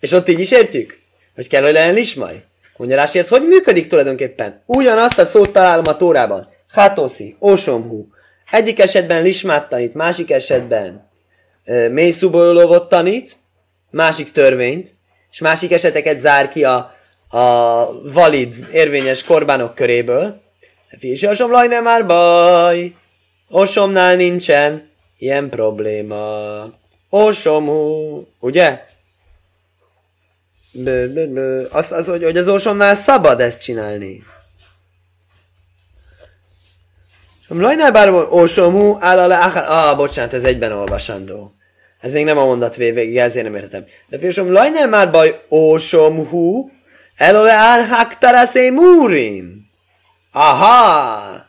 és 0.00 0.12
ott 0.12 0.28
így 0.28 0.40
is 0.40 0.50
értjük, 0.50 0.98
hogy 1.34 1.48
kell, 1.48 1.62
hogy 1.62 1.72
legyen 1.72 1.94
lismaj. 1.94 2.44
Mondja 2.76 2.96
Rási, 2.96 3.18
ez 3.18 3.28
hogy 3.28 3.42
működik 3.42 3.86
tulajdonképpen? 3.86 4.62
Ugyanazt 4.66 5.18
a 5.18 5.24
szót 5.24 5.52
találom 5.52 5.86
a 5.86 5.96
tórában. 5.96 6.48
Hátószi, 6.72 7.36
ósomhú. 7.40 8.08
Egyik 8.50 8.78
esetben 8.78 9.22
lismát 9.22 9.68
tanít, 9.68 9.94
másik 9.94 10.30
esetben 10.30 11.10
e, 11.64 11.88
mély 11.88 12.14
tanít, 12.88 13.32
másik 13.90 14.30
törvényt, 14.30 14.94
és 15.30 15.38
másik 15.38 15.72
eseteket 15.72 16.20
zár 16.20 16.48
ki 16.48 16.64
a, 16.64 16.94
a 17.28 17.84
valid, 18.12 18.54
érvényes 18.72 19.24
korbánok 19.24 19.74
köréből. 19.74 20.48
Fisi 20.98 21.26
osomlaj 21.26 21.66
nem 21.66 21.82
már 21.82 22.06
baj, 22.06 22.94
osomnál 23.48 24.16
nincsen, 24.16 24.90
Ilyen 25.20 25.48
probléma. 25.48 26.64
Ósomú, 27.12 28.26
ugye? 28.38 28.84
Bő, 30.72 31.12
bő, 31.12 31.26
bő. 31.26 31.68
Az, 31.72 31.92
az 31.92 32.06
hogy, 32.06 32.22
hogy 32.22 32.36
az 32.36 32.48
ósomnál 32.48 32.94
szabad 32.94 33.40
ezt 33.40 33.62
csinálni. 33.62 34.24
Lajnál 37.48 37.92
bár 37.92 38.10
ósomú, 38.12 38.96
áll 39.00 39.26
le, 39.26 39.36
ah, 39.38 39.96
bocsánat, 39.96 40.34
ez 40.34 40.44
egyben 40.44 40.72
olvasandó. 40.72 41.54
Ez 42.00 42.12
még 42.12 42.24
nem 42.24 42.38
a 42.38 42.44
mondat 42.44 42.76
végig, 42.76 43.16
ezért 43.16 43.44
nem 43.44 43.54
értem. 43.54 43.84
De 44.08 44.18
félsom, 44.18 44.52
lajnál 44.52 44.88
már 44.88 45.10
baj 45.10 45.44
ósomhú, 45.50 46.70
elole 47.16 47.52
ár 47.52 47.86
haktaraszé 47.86 48.70
múrin. 48.70 49.69
Aha! 50.32 51.48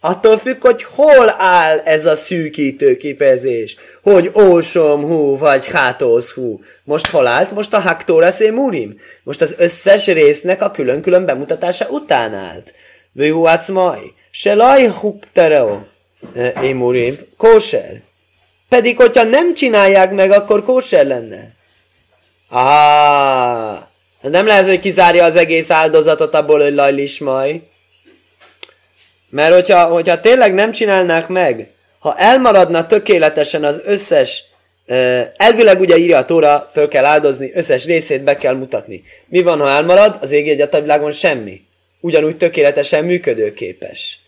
Attól 0.00 0.38
függ, 0.38 0.60
hogy 0.60 0.82
hol 0.82 1.34
áll 1.38 1.78
ez 1.78 2.06
a 2.06 2.16
szűkítő 2.16 2.96
kifejezés. 2.96 3.76
Hogy 4.02 4.30
ósom 4.40 5.02
hú, 5.02 5.38
vagy 5.38 5.66
hátósz 5.66 6.30
hú. 6.30 6.60
Most 6.84 7.06
hol 7.06 7.26
állt? 7.26 7.50
Most 7.50 7.74
a 7.74 7.78
haktóra 7.78 8.30
murim. 8.52 8.98
Most 9.22 9.40
az 9.40 9.54
összes 9.58 10.06
résznek 10.06 10.62
a 10.62 10.70
külön-külön 10.70 11.24
bemutatása 11.24 11.86
után 11.88 12.34
állt. 12.34 12.74
Vőhúátsz 13.12 13.68
maj. 13.68 14.00
Se 14.30 14.54
laj 14.54 14.88
huktereo. 14.88 15.78
Émurim. 16.62 17.16
Kóser. 17.36 18.00
Pedig, 18.68 18.96
hogyha 18.96 19.22
nem 19.22 19.54
csinálják 19.54 20.12
meg, 20.12 20.30
akkor 20.30 20.64
kóser 20.64 21.06
lenne. 21.06 21.56
Ah, 22.48 23.78
nem 24.20 24.46
lehet, 24.46 24.66
hogy 24.66 24.80
kizárja 24.80 25.24
az 25.24 25.36
egész 25.36 25.70
áldozatot 25.70 26.34
abból, 26.34 26.60
hogy 26.60 26.74
lajlismaj. 26.74 27.62
Mert 29.30 29.54
hogyha, 29.54 29.84
hogyha 29.84 30.20
tényleg 30.20 30.54
nem 30.54 30.72
csinálnák 30.72 31.28
meg, 31.28 31.70
ha 31.98 32.16
elmaradna 32.16 32.86
tökéletesen 32.86 33.64
az 33.64 33.82
összes, 33.84 34.44
elvileg 35.36 35.80
ugye 35.80 35.96
írja 35.96 36.18
a 36.18 36.24
tóra, 36.24 36.70
föl 36.72 36.88
kell 36.88 37.04
áldozni, 37.04 37.50
összes 37.54 37.84
részét 37.84 38.22
be 38.24 38.36
kell 38.36 38.54
mutatni. 38.54 39.02
Mi 39.26 39.42
van, 39.42 39.60
ha 39.60 39.68
elmarad? 39.68 40.18
Az 40.20 40.32
ég 40.32 40.48
egy 40.48 40.68
világon 40.80 41.12
semmi. 41.12 41.60
Ugyanúgy 42.00 42.36
tökéletesen 42.36 43.04
működőképes. 43.04 44.18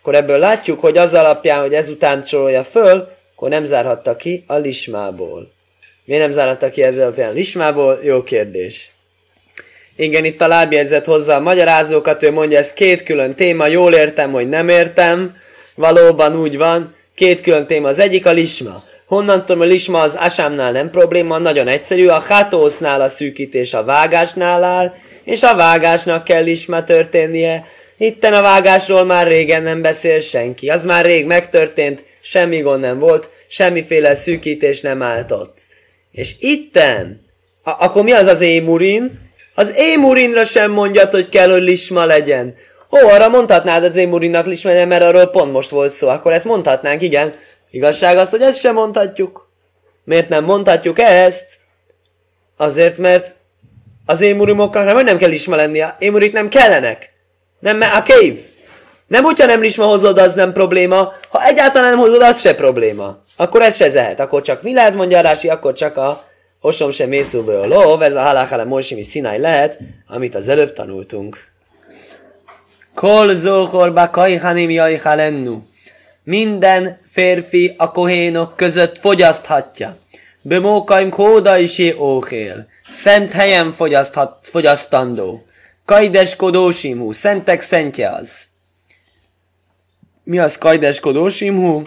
Akkor 0.00 0.14
ebből 0.14 0.38
látjuk, 0.38 0.80
hogy 0.80 0.98
az 0.98 1.14
alapján, 1.14 1.60
hogy 1.60 1.74
ezután 1.74 2.22
sorolja 2.22 2.64
föl, 2.64 3.08
akkor 3.34 3.48
nem 3.48 3.64
zárhatta 3.64 4.16
ki 4.16 4.44
a 4.46 4.54
lismából. 4.54 5.52
Miért 6.04 6.22
nem 6.22 6.32
zárhatta 6.32 6.70
ki 6.70 6.82
alapján 6.82 7.30
a 7.30 7.32
lismából? 7.32 7.98
Jó 8.02 8.22
kérdés. 8.22 8.93
Igen, 9.96 10.24
itt 10.24 10.40
a 10.40 10.48
lábjegyzet 10.48 11.06
hozza 11.06 11.34
a 11.34 11.40
magyarázókat, 11.40 12.22
ő 12.22 12.32
mondja, 12.32 12.58
ez 12.58 12.72
két 12.72 13.02
külön 13.02 13.34
téma, 13.34 13.66
jól 13.66 13.92
értem, 13.94 14.32
hogy 14.32 14.48
nem 14.48 14.68
értem, 14.68 15.42
Valóban 15.74 16.36
úgy 16.40 16.56
van, 16.56 16.94
két 17.14 17.40
külön 17.40 17.66
téma. 17.66 17.88
Az 17.88 17.98
egyik 17.98 18.26
a 18.26 18.30
lisma. 18.32 18.82
Honnan 19.06 19.44
tudom, 19.46 19.60
a 19.60 19.64
lisma 19.64 20.00
az 20.00 20.14
asámnál 20.14 20.72
nem 20.72 20.90
probléma, 20.90 21.38
nagyon 21.38 21.68
egyszerű. 21.68 22.06
A 22.06 22.20
hátósznál 22.20 23.00
a 23.00 23.08
szűkítés 23.08 23.74
a 23.74 23.84
vágásnál 23.84 24.64
áll, 24.64 24.94
és 25.24 25.42
a 25.42 25.56
vágásnak 25.56 26.24
kell 26.24 26.42
lisma 26.42 26.84
történnie. 26.84 27.64
Itten 27.98 28.34
a 28.34 28.42
vágásról 28.42 29.04
már 29.04 29.26
régen 29.26 29.62
nem 29.62 29.82
beszél 29.82 30.20
senki. 30.20 30.68
Az 30.68 30.84
már 30.84 31.04
rég 31.04 31.26
megtörtént, 31.26 32.04
semmi 32.20 32.60
gond 32.60 32.80
nem 32.80 32.98
volt, 32.98 33.30
semmiféle 33.48 34.14
szűkítés 34.14 34.80
nem 34.80 35.02
állt 35.02 35.30
ott. 35.30 35.58
És 36.12 36.34
itten, 36.40 37.20
a- 37.62 37.84
akkor 37.84 38.02
mi 38.02 38.12
az 38.12 38.26
az 38.26 38.40
émurin? 38.40 39.23
Az 39.54 39.72
émurinra 39.76 40.44
sem 40.44 40.70
mondjad, 40.70 41.12
hogy 41.12 41.28
kell, 41.28 41.50
hogy 41.50 41.62
lisma 41.62 42.04
legyen. 42.04 42.54
Ó, 42.90 43.08
arra 43.08 43.28
mondhatnád 43.28 43.84
az 43.84 43.96
émurinnak 43.96 44.46
lisma 44.46 44.70
legyen, 44.70 44.88
mert 44.88 45.02
arról 45.02 45.26
pont 45.26 45.52
most 45.52 45.70
volt 45.70 45.92
szó. 45.92 46.08
Akkor 46.08 46.32
ezt 46.32 46.44
mondhatnánk, 46.44 47.02
igen. 47.02 47.32
Igazság 47.70 48.16
az, 48.16 48.30
hogy 48.30 48.42
ezt 48.42 48.60
sem 48.60 48.74
mondhatjuk. 48.74 49.48
Miért 50.04 50.28
nem 50.28 50.44
mondhatjuk 50.44 50.98
ezt? 50.98 51.44
Azért, 52.56 52.98
mert 52.98 53.34
az 54.06 54.20
émurimoknak 54.20 54.84
nem, 54.84 55.04
nem 55.04 55.16
kell 55.16 55.28
lisma 55.28 55.56
lennie. 55.56 55.94
Émurik 55.98 56.32
nem 56.32 56.48
kellenek. 56.48 57.12
Nem, 57.58 57.80
a 57.80 58.02
cave. 58.02 58.38
Nem, 59.06 59.24
hogyha 59.24 59.46
nem 59.46 59.60
lisma 59.60 59.84
hozod, 59.84 60.18
az 60.18 60.34
nem 60.34 60.52
probléma. 60.52 61.12
Ha 61.28 61.44
egyáltalán 61.44 61.90
nem 61.90 61.98
hozod, 61.98 62.22
az 62.22 62.40
se 62.40 62.54
probléma. 62.54 63.22
Akkor 63.36 63.62
ez 63.62 63.76
se 63.76 63.88
zehet. 63.88 64.20
Akkor 64.20 64.42
csak 64.42 64.62
mi 64.62 64.74
lehet, 64.74 64.94
mondja 64.94 65.20
Rási, 65.20 65.48
akkor 65.48 65.72
csak 65.72 65.96
a 65.96 66.24
osom 66.64 66.90
sem 66.90 67.08
mészúből 67.08 67.66
lov, 67.66 68.02
ez 68.02 68.14
a 68.14 68.22
halachale 68.22 68.64
mosimi 68.64 69.02
színáj 69.02 69.38
lehet, 69.38 69.78
amit 70.06 70.34
az 70.34 70.48
előbb 70.48 70.72
tanultunk. 70.72 71.38
Kol 72.94 73.34
zohorba 73.34 74.10
kajhanim 74.10 74.70
jajhalennu. 74.70 75.62
Minden 76.22 77.00
férfi 77.06 77.74
a 77.76 77.90
kohénok 77.90 78.56
között 78.56 78.98
fogyaszthatja. 78.98 79.96
Bemókaim 80.42 81.10
kóda 81.10 81.58
is 81.58 81.78
óhél. 81.98 82.66
Szent 82.90 83.32
helyen 83.32 83.72
fogyaszthat, 83.72 84.38
fogyasztandó. 84.42 85.44
Kajdeskodósimú. 85.84 87.12
Szentek 87.12 87.60
szentje 87.60 88.08
az. 88.08 88.42
Mi 90.22 90.38
az 90.38 90.58
kajdeskodósimú? 90.58 91.82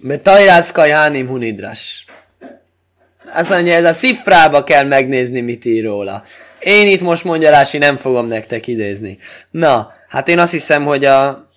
Mert 0.00 0.22
tajrász 0.22 0.72
kajhánim 0.72 1.28
hunidras. 1.28 2.04
Azt 3.32 3.50
mondja, 3.50 3.72
ez 3.72 3.84
a 3.84 3.92
szifrába 3.92 4.64
kell 4.64 4.84
megnézni, 4.84 5.40
mit 5.40 5.64
ír 5.64 5.84
róla. 5.84 6.24
Én 6.58 6.86
itt 6.86 7.00
most 7.00 7.24
mondja 7.24 7.50
nem 7.78 7.96
fogom 7.96 8.26
nektek 8.26 8.66
idézni. 8.66 9.18
Na, 9.50 9.92
hát 10.08 10.28
én 10.28 10.38
azt 10.38 10.52
hiszem, 10.52 10.84
hogy 10.84 11.04
a 11.04 11.48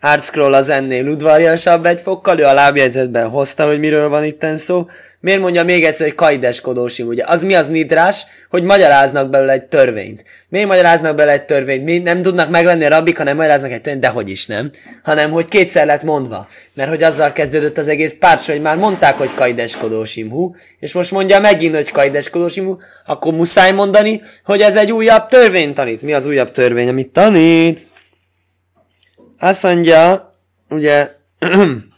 Artscroll 0.00 0.54
az 0.54 0.68
ennél 0.68 1.08
udvariasabb 1.08 1.86
egy 1.86 2.00
fokkal, 2.00 2.38
ő 2.38 2.44
a 2.44 2.52
lábjegyzetben 2.52 3.28
hozta, 3.28 3.66
hogy 3.66 3.78
miről 3.78 4.08
van 4.08 4.24
itten 4.24 4.56
szó. 4.56 4.86
Miért 5.24 5.40
mondja 5.40 5.64
még 5.64 5.84
egyszer, 5.84 6.06
hogy 6.06 6.16
kajdeskodósim, 6.16 7.06
ugye? 7.06 7.24
Az 7.26 7.42
mi 7.42 7.54
az 7.54 7.66
nidrás, 7.66 8.26
hogy 8.50 8.62
magyaráznak 8.62 9.30
belőle 9.30 9.52
egy 9.52 9.64
törvényt. 9.64 10.24
Miért 10.48 10.68
magyaráznak 10.68 11.14
belőle 11.14 11.34
egy 11.34 11.44
törvényt? 11.44 11.84
Mi 11.84 11.98
nem 11.98 12.22
tudnak 12.22 12.50
meglenni 12.50 12.84
a 12.84 12.88
rabbik, 12.88 13.18
hanem 13.18 13.36
magyaráznak 13.36 13.70
egy 13.70 13.80
törvényt, 13.80 14.04
de 14.04 14.08
hogy 14.08 14.28
is 14.28 14.46
nem. 14.46 14.70
Hanem, 15.02 15.30
hogy 15.30 15.44
kétszer 15.44 15.86
lett 15.86 16.02
mondva. 16.02 16.46
Mert 16.74 16.88
hogy 16.88 17.02
azzal 17.02 17.32
kezdődött 17.32 17.78
az 17.78 17.88
egész 17.88 18.16
párt, 18.18 18.46
hogy 18.46 18.60
már 18.60 18.76
mondták, 18.76 19.14
hogy 19.14 19.34
kajdeskodósim 19.34 20.30
hú, 20.30 20.54
és 20.78 20.92
most 20.92 21.10
mondja 21.10 21.40
megint, 21.40 21.74
hogy 21.74 21.90
kajdeskodósim 21.90 22.64
hú, 22.64 22.78
akkor 23.06 23.32
muszáj 23.32 23.72
mondani, 23.72 24.22
hogy 24.44 24.60
ez 24.60 24.76
egy 24.76 24.92
újabb 24.92 25.28
törvény 25.28 25.74
tanít. 25.74 26.02
Mi 26.02 26.12
az 26.12 26.26
újabb 26.26 26.52
törvény, 26.52 26.88
amit 26.88 27.08
tanít? 27.08 27.80
Azt 29.38 29.62
mondja, 29.62 30.34
ugye, 30.68 31.10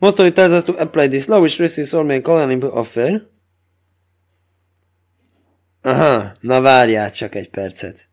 Most 0.00 0.16
tells 0.34 0.52
us 0.52 0.64
to 0.64 0.72
apply 0.78 1.08
this 1.08 1.26
law 1.26 1.40
which 1.40 1.58
receives 1.58 1.92
all 1.92 2.04
main 2.04 2.22
colony 2.22 2.62
offer. 2.62 3.22
Aha, 5.82 6.36
na 6.40 6.60
várjál 6.60 7.10
csak 7.10 7.34
egy 7.34 7.48
percet. 7.48 8.08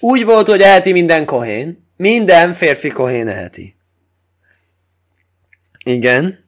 Úgy 0.00 0.24
volt, 0.24 0.46
hogy 0.46 0.60
eheti 0.60 0.92
minden 0.92 1.24
kohén. 1.24 1.86
Minden 1.96 2.52
férfi 2.52 2.88
kohén 2.88 3.28
eheti. 3.28 3.76
Igen. 5.84 6.44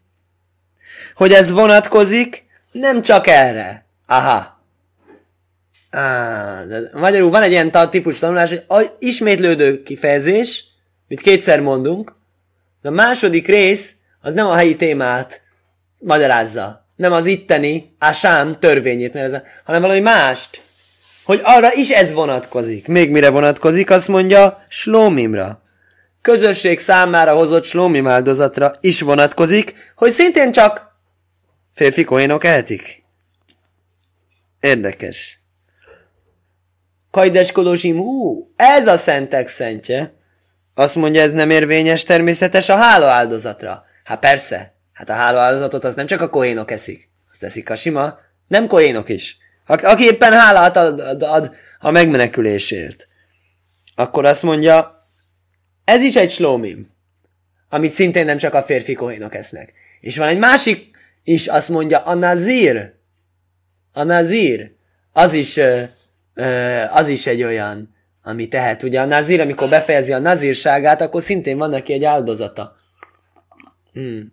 Hogy 1.15 1.33
ez 1.33 1.51
vonatkozik, 1.51 2.47
nem 2.73 3.03
csak 3.03 3.27
erre. 3.27 3.87
Aha. 4.07 4.63
Ah, 5.91 6.67
de 6.67 6.81
magyarul 6.95 7.31
van 7.31 7.43
egy 7.43 7.51
ilyen 7.51 7.91
típus 7.91 8.19
tanulás, 8.19 8.55
hogy 8.67 8.91
ismétlődő 8.99 9.83
kifejezés, 9.83 10.65
mit 11.09 11.21
kétszer 11.21 11.61
mondunk, 11.61 12.17
de 12.85 12.91
a 12.91 12.93
második 12.93 13.47
rész 13.47 13.95
az 14.21 14.35
nem 14.35 14.47
a 14.47 14.55
helyi 14.55 14.77
témát 14.77 15.43
magyarázza. 15.99 16.89
Nem 16.97 17.13
az 17.13 17.27
itteni, 17.27 17.95
ásám 17.99 18.59
törvényét, 18.59 19.15
mert 19.15 19.27
ez 19.27 19.33
a, 19.33 19.43
hanem 19.65 19.81
valami 19.81 20.01
mást. 20.01 20.63
Hogy 21.25 21.41
arra 21.43 21.75
is 21.75 21.91
ez 21.91 22.13
vonatkozik. 22.13 22.87
Még 22.87 23.11
mire 23.11 23.31
vonatkozik, 23.31 23.91
azt 23.91 24.09
mondja, 24.09 24.65
slómimra. 24.69 25.63
Közösség 26.23 26.79
számára 26.79 27.35
hozott 27.35 27.65
slómim 27.65 28.07
áldozatra 28.07 28.75
is 28.81 29.01
vonatkozik, 29.01 29.75
hogy 29.97 30.11
szintén 30.11 30.53
csak 30.53 30.97
férfi 31.73 32.05
kohénok 32.05 32.45
ehetik. 32.45 33.03
Érdekes. 34.61 35.39
Kajdeskodósim, 37.11 37.99
ú, 37.99 38.49
ez 38.57 38.87
a 38.87 38.97
szentek 38.97 39.49
szentje. 39.49 40.15
Azt 40.75 40.95
mondja, 40.95 41.21
ez 41.21 41.33
nem 41.33 41.51
érvényes 41.51 42.03
természetes 42.03 42.69
a 42.69 42.77
hála 42.77 43.07
áldozatra. 43.07 43.85
Hát 44.05 44.19
persze, 44.19 44.75
hát 44.93 45.09
a 45.09 45.13
hála 45.13 45.41
áldozatot 45.41 45.85
az 45.85 45.95
nem 45.95 46.07
csak 46.07 46.21
a 46.21 46.31
kohénok 46.31 46.71
eszik. 46.71 47.09
Azt 47.31 47.41
teszik 47.41 47.71
a 47.71 47.75
sima, 47.75 48.19
nem 48.49 48.67
kohénok 48.67 49.09
is. 49.09 49.37
Aki 49.67 50.05
éppen 50.05 50.33
hálát 50.33 50.77
ad, 50.77 51.01
ad, 51.01 51.23
ad 51.23 51.55
a 51.79 51.91
megmenekülésért. 51.91 53.09
Akkor 53.95 54.25
azt 54.25 54.43
mondja, 54.43 54.97
ez 55.85 56.03
is 56.03 56.17
egy 56.17 56.31
slómim, 56.31 56.91
amit 57.69 57.93
szintén 57.93 58.25
nem 58.25 58.37
csak 58.37 58.55
a 58.55 58.63
férfi 58.63 58.95
kohénok 58.95 59.35
esznek. 59.35 59.73
És 60.01 60.17
van 60.17 60.29
egy 60.29 60.39
másik 60.39 60.97
is, 61.25 61.47
azt 61.47 61.69
mondja, 61.69 61.99
a 61.99 62.15
nazír. 62.15 62.93
A 63.93 64.03
nazír. 64.03 64.73
Az 65.13 65.33
is, 65.33 65.57
ö, 65.57 65.83
ö, 66.35 66.83
az 66.91 67.09
is 67.09 67.27
egy 67.27 67.43
olyan, 67.43 67.94
ami 68.25 68.49
tehet. 68.49 68.83
Ugye 68.83 69.01
a 69.01 69.05
nazír, 69.05 69.41
amikor 69.41 69.69
befejezi 69.69 70.13
a 70.13 70.19
nazírságát, 70.19 71.01
akkor 71.01 71.23
szintén 71.23 71.59
van 71.59 71.71
neki 71.71 71.93
egy 71.93 72.05
áldozata. 72.05 72.77
Hmm. 73.93 74.33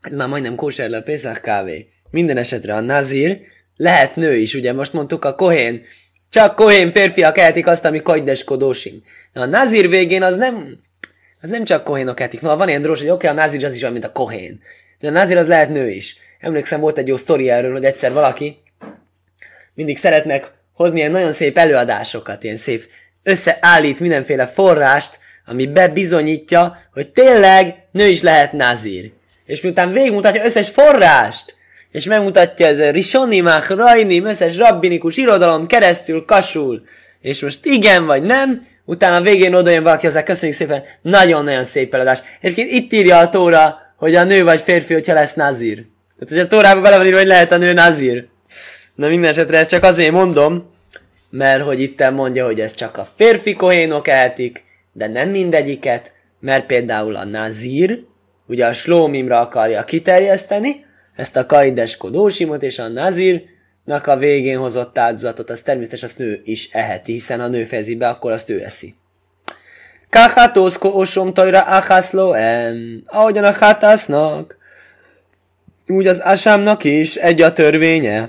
Ez 0.00 0.12
már 0.12 0.28
majdnem 0.28 0.54
kóser 0.54 0.92
a 0.92 1.02
Pészak 1.02 1.40
kávé. 1.40 1.88
Minden 2.10 2.36
esetre 2.36 2.74
a 2.74 2.80
nazír 2.80 3.40
lehet 3.76 4.16
nő 4.16 4.36
is, 4.36 4.54
ugye 4.54 4.72
most 4.72 4.92
mondtuk 4.92 5.24
a 5.24 5.34
kohén. 5.34 5.82
Csak 6.30 6.54
kohén 6.54 6.92
férfiak 6.92 7.38
ehetik 7.38 7.66
azt, 7.66 7.84
ami 7.84 8.02
kagydeskodósim. 8.02 9.02
A 9.32 9.44
nazír 9.44 9.88
végén 9.88 10.22
az 10.22 10.36
nem, 10.36 10.78
az 11.40 11.48
nem 11.48 11.64
csak 11.64 11.84
kohénok 11.84 12.20
ehetik. 12.20 12.40
No, 12.40 12.56
van 12.56 12.68
ilyen 12.68 12.82
drós, 12.82 12.98
hogy 12.98 13.08
oké, 13.08 13.28
okay, 13.28 13.38
a 13.38 13.42
nazír 13.42 13.64
az 13.64 13.74
is 13.74 13.80
olyan, 13.80 13.92
mint 13.92 14.04
a 14.04 14.12
kohén. 14.12 14.60
De 14.98 15.08
a 15.08 15.10
nazír 15.10 15.36
az 15.36 15.46
lehet 15.48 15.70
nő 15.70 15.90
is. 15.90 16.16
Emlékszem, 16.40 16.80
volt 16.80 16.98
egy 16.98 17.06
jó 17.06 17.16
sztori 17.16 17.50
erről, 17.50 17.72
hogy 17.72 17.84
egyszer 17.84 18.12
valaki 18.12 18.62
mindig 19.74 19.96
szeretnek 19.98 20.52
hozni 20.72 20.98
ilyen 20.98 21.10
nagyon 21.10 21.32
szép 21.32 21.58
előadásokat, 21.58 22.44
ilyen 22.44 22.56
szép 22.56 22.84
összeállít 23.22 24.00
mindenféle 24.00 24.46
forrást, 24.46 25.18
ami 25.46 25.66
bebizonyítja, 25.66 26.78
hogy 26.92 27.08
tényleg 27.08 27.74
nő 27.92 28.06
is 28.06 28.22
lehet 28.22 28.52
nazír. 28.52 29.10
És 29.46 29.60
miután 29.60 29.92
végigmutatja 29.92 30.44
összes 30.44 30.68
forrást, 30.68 31.54
és 31.90 32.04
megmutatja 32.04 32.66
ez 32.66 32.78
a 32.78 32.90
Risonimach, 32.90 33.70
Rajnim, 33.70 34.24
összes 34.24 34.56
rabbinikus 34.56 35.16
irodalom 35.16 35.66
keresztül 35.66 36.24
kasul, 36.24 36.82
és 37.20 37.42
most 37.42 37.66
igen 37.66 38.06
vagy 38.06 38.22
nem, 38.22 38.66
utána 38.84 39.16
a 39.16 39.20
végén 39.20 39.54
oda 39.54 39.70
jön 39.70 39.82
valaki 39.82 40.06
hozzá, 40.06 40.22
köszönjük 40.22 40.56
szépen, 40.56 40.82
nagyon-nagyon 41.02 41.64
szép 41.64 41.94
eladás. 41.94 42.22
Egyébként 42.40 42.70
itt 42.70 42.92
írja 42.92 43.18
a 43.18 43.28
Tóra, 43.28 43.78
hogy 43.96 44.14
a 44.14 44.24
nő 44.24 44.44
vagy 44.44 44.60
férfi, 44.60 44.92
hogyha 44.92 45.14
lesz 45.14 45.34
nazír. 45.34 45.84
Tehát, 46.18 46.28
hogy 46.28 46.38
a 46.38 46.46
Tórába 46.46 46.80
bele 46.80 46.96
van 46.96 47.06
írva, 47.06 47.18
hogy 47.18 47.26
lehet 47.26 47.52
a 47.52 47.56
nő 47.56 47.72
nazír. 47.72 48.26
Na 48.94 49.08
minden 49.08 49.30
esetre 49.30 49.58
ezt 49.58 49.70
csak 49.70 49.82
azért 49.82 50.12
mondom, 50.12 50.70
mert 51.30 51.62
hogy 51.62 51.80
itt 51.80 52.10
mondja, 52.10 52.44
hogy 52.44 52.60
ez 52.60 52.74
csak 52.74 52.98
a 52.98 53.08
férfi 53.16 53.54
kohénok 53.54 54.08
ehetik, 54.08 54.64
de 54.92 55.06
nem 55.06 55.28
mindegyiket, 55.28 56.12
mert 56.40 56.66
például 56.66 57.16
a 57.16 57.24
nazír, 57.24 58.04
ugye 58.46 58.66
a 58.66 58.72
slómimra 58.72 59.40
akarja 59.40 59.84
kiterjeszteni, 59.84 60.84
ezt 61.16 61.36
a 61.36 61.46
kaideskodósimot 61.46 62.62
és 62.62 62.78
a 62.78 62.88
nazírnak 62.88 64.06
a 64.06 64.16
végén 64.16 64.58
hozott 64.58 64.98
áldozatot, 64.98 65.50
az 65.50 65.60
természetesen 65.60 66.08
azt 66.08 66.18
nő 66.18 66.40
is 66.44 66.68
eheti, 66.72 67.12
hiszen 67.12 67.40
a 67.40 67.48
nő 67.48 67.64
fejezi 67.64 67.94
be, 67.94 68.08
akkor 68.08 68.32
azt 68.32 68.50
ő 68.50 68.64
eszi. 68.64 68.94
Kachatószko 70.10 70.88
osom 70.88 71.34
tajra 71.34 71.60
achaszló 71.60 72.32
en, 72.32 73.02
ahogyan 73.06 73.44
a 73.44 73.52
hatásznak, 73.52 74.58
úgy 75.86 76.06
az 76.06 76.18
asámnak 76.18 76.84
is 76.84 77.14
egy 77.16 77.42
a 77.42 77.52
törvénye. 77.52 78.28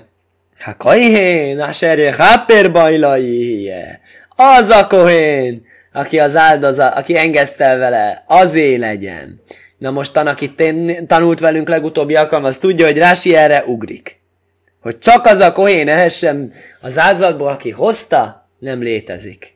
Ha 0.63 0.76
kajhén, 0.78 1.60
aserje 1.60 2.13
haper 2.13 2.71
bajlai, 2.71 3.71
az 4.36 4.69
a 4.69 4.88
kohén, 4.88 5.65
aki 5.93 6.19
az 6.19 6.36
áldozat, 6.36 6.95
aki 6.95 7.17
engesztel 7.17 7.78
vele, 7.78 8.24
azé 8.28 8.76
legyen. 8.76 9.41
Na 9.78 9.91
most 9.91 10.17
aki 10.17 10.54
tanult 11.08 11.39
velünk 11.39 11.69
legutóbbi 11.69 12.15
alkalom, 12.15 12.52
tudja, 12.60 12.86
hogy 12.86 12.97
Rási 12.97 13.36
erre 13.36 13.63
ugrik. 13.65 14.19
Hogy 14.82 15.00
csak 15.00 15.26
az 15.26 15.39
a 15.39 15.52
kohén 15.52 15.88
ehessen 15.88 16.54
az 16.82 17.00
áldozatból, 17.00 17.47
aki 17.47 17.69
hozta, 17.69 18.50
nem 18.60 18.82
létezik. 18.82 19.56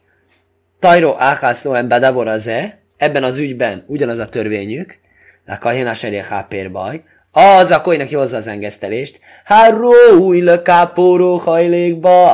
Tajro 0.79 1.15
áhászlóen 1.17 1.87
bedavor 1.87 2.27
az 2.27 2.47
-e, 2.47 2.79
ebben 2.97 3.23
az 3.23 3.37
ügyben 3.37 3.83
ugyanaz 3.87 4.19
a 4.19 4.29
törvényük, 4.29 4.99
la 5.45 5.57
kahén 5.57 5.87
hápér 6.23 6.71
baj, 6.71 7.03
az 7.37 7.71
a 7.71 7.81
kohén, 7.81 8.01
aki 8.01 8.15
hozza 8.15 8.37
az 8.37 8.47
engesztelést, 8.47 9.19
háró 9.43 10.31
le 10.31 10.61
kápóró 10.61 11.37
hajlékba, 11.37 12.27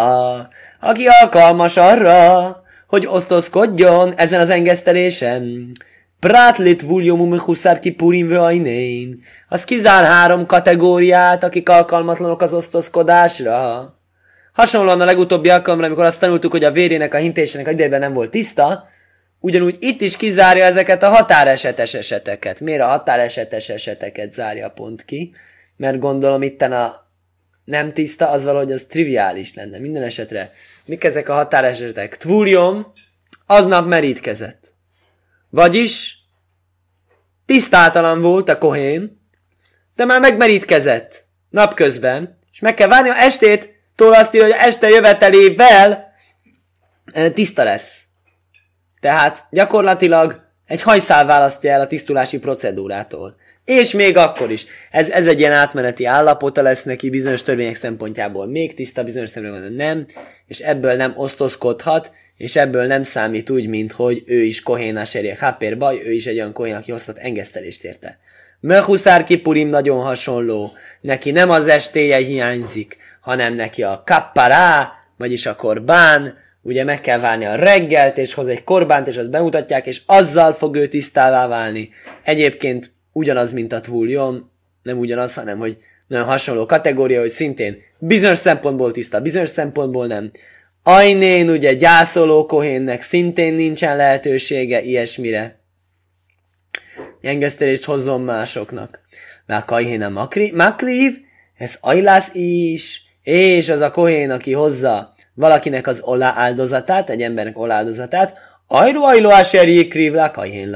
aki 0.80 1.06
alkalmas 1.22 1.78
arra, 1.78 2.62
hogy 2.88 3.08
osztozkodjon 3.08 4.14
ezen 4.16 4.40
az 4.40 4.50
engesztelésen. 4.50 5.72
Prátlit 6.20 6.82
vuljomum 6.82 7.40
huszár 7.40 7.80
kipurim 7.80 8.28
vajnén. 8.28 9.20
Az 9.50 9.64
kizár 9.64 10.04
három 10.04 10.46
kategóriát, 10.46 11.44
akik 11.44 11.70
alkalmatlanok 11.70 12.42
az 12.42 12.54
osztozkodásra. 12.54 13.86
Hasonlóan 14.54 15.02
a 15.02 15.06
legutóbbi 15.06 15.50
alkalomra, 15.50 15.86
amikor 15.86 16.06
azt 16.06 16.20
tanultuk, 16.20 16.52
hogy 16.52 16.64
a 16.64 16.72
vérének 16.72 17.14
a 17.14 17.18
hintésének 17.18 17.68
a 17.68 17.72
idejében 17.72 18.00
nem 18.00 18.14
volt 18.14 18.32
tiszta, 18.32 18.84
ugyanúgy 19.42 19.78
itt 19.80 20.02
is 20.02 20.18
kizárja 20.18 20.66
ezeket 20.66 21.04
a 21.04 21.10
határesetes 21.10 21.94
eseteket. 21.94 22.60
Miért 22.60 22.82
a 22.82 22.88
határesetes 22.88 23.70
eseteket 23.70 24.34
zárja 24.34 24.70
pont 24.70 25.06
ki? 25.06 25.34
Mert 25.78 26.00
gondolom 26.00 26.42
itten 26.42 26.72
a 26.72 27.10
nem 27.66 27.94
tiszta, 27.94 28.30
az 28.30 28.44
valahogy 28.44 28.72
az 28.72 28.86
triviális 28.90 29.54
lenne. 29.54 29.78
Minden 29.78 30.04
esetre, 30.04 30.54
mik 30.86 31.04
ezek 31.04 31.30
a 31.30 31.34
határesetek? 31.34 32.18
Tvúlium, 32.18 32.92
aznap 33.46 33.88
merítkezett. 33.88 34.74
Vagyis 35.50 36.18
tisztátalan 37.46 38.22
volt 38.22 38.50
a 38.50 38.58
kohén, 38.58 39.22
de 39.96 40.06
már 40.06 40.20
megmerítkezett 40.20 41.24
napközben, 41.50 42.38
és 42.52 42.60
meg 42.60 42.74
kell 42.74 42.88
várni 42.88 43.10
a 43.10 43.18
estét, 43.18 43.70
tól 43.96 44.14
azt 44.14 44.34
írja, 44.34 44.48
hogy 44.48 44.58
este 44.60 44.90
jövetelével 44.90 46.14
tiszta 47.34 47.64
lesz. 47.64 48.02
Tehát 49.02 49.46
gyakorlatilag 49.50 50.42
egy 50.68 50.82
hajszál 50.82 51.26
választja 51.26 51.72
el 51.72 51.82
a 51.82 51.88
tisztulási 51.88 52.40
procedúrától. 52.40 53.36
És 53.66 53.92
még 53.92 54.18
akkor 54.18 54.52
is. 54.52 54.66
Ez, 54.92 55.10
ez 55.10 55.28
egy 55.28 55.40
ilyen 55.40 55.52
átmeneti 55.52 56.06
állapota 56.06 56.62
lesz 56.62 56.84
neki 56.84 57.10
bizonyos 57.10 57.44
törvények 57.44 57.76
szempontjából. 57.76 58.48
Még 58.48 58.74
tiszta, 58.74 59.04
bizonyos 59.04 59.32
törvények 59.32 59.70
nem, 59.76 60.06
és 60.48 60.60
ebből 60.60 60.96
nem 60.96 61.14
osztozkodhat, 61.16 62.12
és 62.38 62.56
ebből 62.56 62.86
nem 62.86 63.04
számít 63.04 63.50
úgy, 63.50 63.68
mint 63.68 63.92
hogy 63.92 64.24
ő 64.26 64.42
is 64.42 64.62
kohénás 64.62 65.10
serjek 65.10 65.40
hápér 65.40 65.78
baj, 65.78 66.02
ő 66.06 66.12
is 66.12 66.26
egy 66.26 66.38
olyan 66.38 66.54
kohén, 66.54 66.76
aki 66.76 66.92
hoztat 66.92 67.18
engesztelést 67.18 67.84
érte. 67.84 68.20
Möhuszár 68.60 69.24
kipurim 69.24 69.70
nagyon 69.70 70.04
hasonló, 70.04 70.72
neki 71.02 71.32
nem 71.32 71.50
az 71.50 71.68
estéje 71.68 72.18
hiányzik, 72.18 72.98
hanem 73.22 73.54
neki 73.54 73.84
a 73.84 74.04
kappará, 74.06 74.92
vagyis 75.18 75.46
a 75.46 75.56
korbán, 75.56 76.38
ugye 76.62 76.84
meg 76.84 77.02
kell 77.02 77.20
válni 77.20 77.46
a 77.46 77.56
reggelt, 77.56 78.18
és 78.18 78.34
hoz 78.34 78.48
egy 78.48 78.64
korbánt, 78.64 79.08
és 79.08 79.18
azt 79.18 79.30
bemutatják, 79.30 79.88
és 79.88 80.02
azzal 80.06 80.54
fog 80.54 80.76
ő 80.76 80.88
tisztává 80.88 81.48
válni. 81.48 81.90
Egyébként 82.24 82.92
ugyanaz, 83.12 83.54
mint 83.54 83.74
a 83.74 83.82
tvúljom, 83.82 84.52
nem 84.84 84.98
ugyanaz, 84.98 85.34
hanem 85.34 85.58
hogy 85.58 85.78
nagyon 86.08 86.26
hasonló 86.26 86.66
kategória, 86.66 87.20
hogy 87.20 87.30
szintén 87.30 87.78
bizonyos 88.00 88.38
szempontból 88.38 88.92
tiszta, 88.92 89.22
bizonyos 89.22 89.50
szempontból 89.50 90.08
nem. 90.08 90.32
Ajnén 90.84 91.50
ugye 91.50 91.74
gyászoló 91.74 92.46
kohénnek 92.46 93.02
szintén 93.02 93.54
nincsen 93.54 93.96
lehetősége 93.96 94.82
ilyesmire. 94.82 95.60
Engesztelést 97.22 97.84
hozzon 97.84 98.22
másoknak. 98.22 99.02
Már 99.46 99.66
kajhén 99.66 100.02
a 100.02 100.10
makri, 100.10 100.52
makrív, 100.56 101.18
ez 101.58 101.78
ajlász 101.82 102.34
is, 102.34 103.02
és 103.24 103.70
az 103.70 103.80
a 103.80 103.92
kohén, 103.92 104.32
aki 104.32 104.54
hozza 104.54 105.11
valakinek 105.34 105.88
az 105.88 106.02
olá 106.04 106.34
áldozatát, 106.36 107.10
egy 107.10 107.22
embernek 107.22 107.60
olá 107.60 107.76
áldozatát, 107.76 108.38
ajró 108.68 109.04
ajló 109.04 109.30
aser 109.30 109.68
jikrív, 109.68 110.14
lá 110.14 110.32
kajhén 110.32 110.76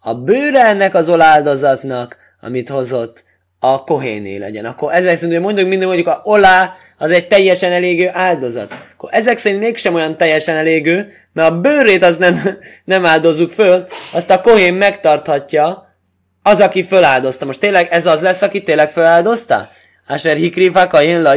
a 0.00 0.14
bőre 0.14 0.64
ennek 0.64 0.94
az 0.94 1.08
oláldozatnak, 1.08 2.16
amit 2.40 2.68
hozott, 2.68 3.24
a 3.58 3.84
kohéné 3.84 4.36
legyen. 4.36 4.64
Akkor 4.64 4.92
ezek 4.92 5.16
szerint, 5.16 5.32
hogy 5.32 5.42
mondjuk 5.42 5.68
minden 5.68 5.86
mondjuk 5.86 6.08
a 6.08 6.20
olá, 6.24 6.74
az 6.98 7.10
egy 7.10 7.26
teljesen 7.26 7.72
elégő 7.72 8.10
áldozat. 8.12 8.74
Akkor 8.92 9.10
ezek 9.12 9.38
szerint 9.38 9.60
mégsem 9.60 9.94
olyan 9.94 10.16
teljesen 10.16 10.56
elégő, 10.56 11.12
mert 11.32 11.50
a 11.50 11.60
bőrét 11.60 12.02
az 12.02 12.16
nem, 12.16 12.58
nem 12.84 13.06
áldozzuk 13.06 13.50
föl, 13.50 13.86
azt 14.12 14.30
a 14.30 14.40
kohén 14.40 14.74
megtarthatja, 14.74 15.94
az, 16.42 16.60
aki 16.60 16.84
föláldozta. 16.84 17.44
Most 17.44 17.60
tényleg 17.60 17.88
ez 17.90 18.06
az 18.06 18.20
lesz, 18.20 18.42
aki 18.42 18.62
tényleg 18.62 18.90
föláldozta? 18.90 19.70
Asher 20.08 20.36
hikrifák 20.36 20.92
a 20.92 21.00
jén 21.00 21.22
la 21.22 21.34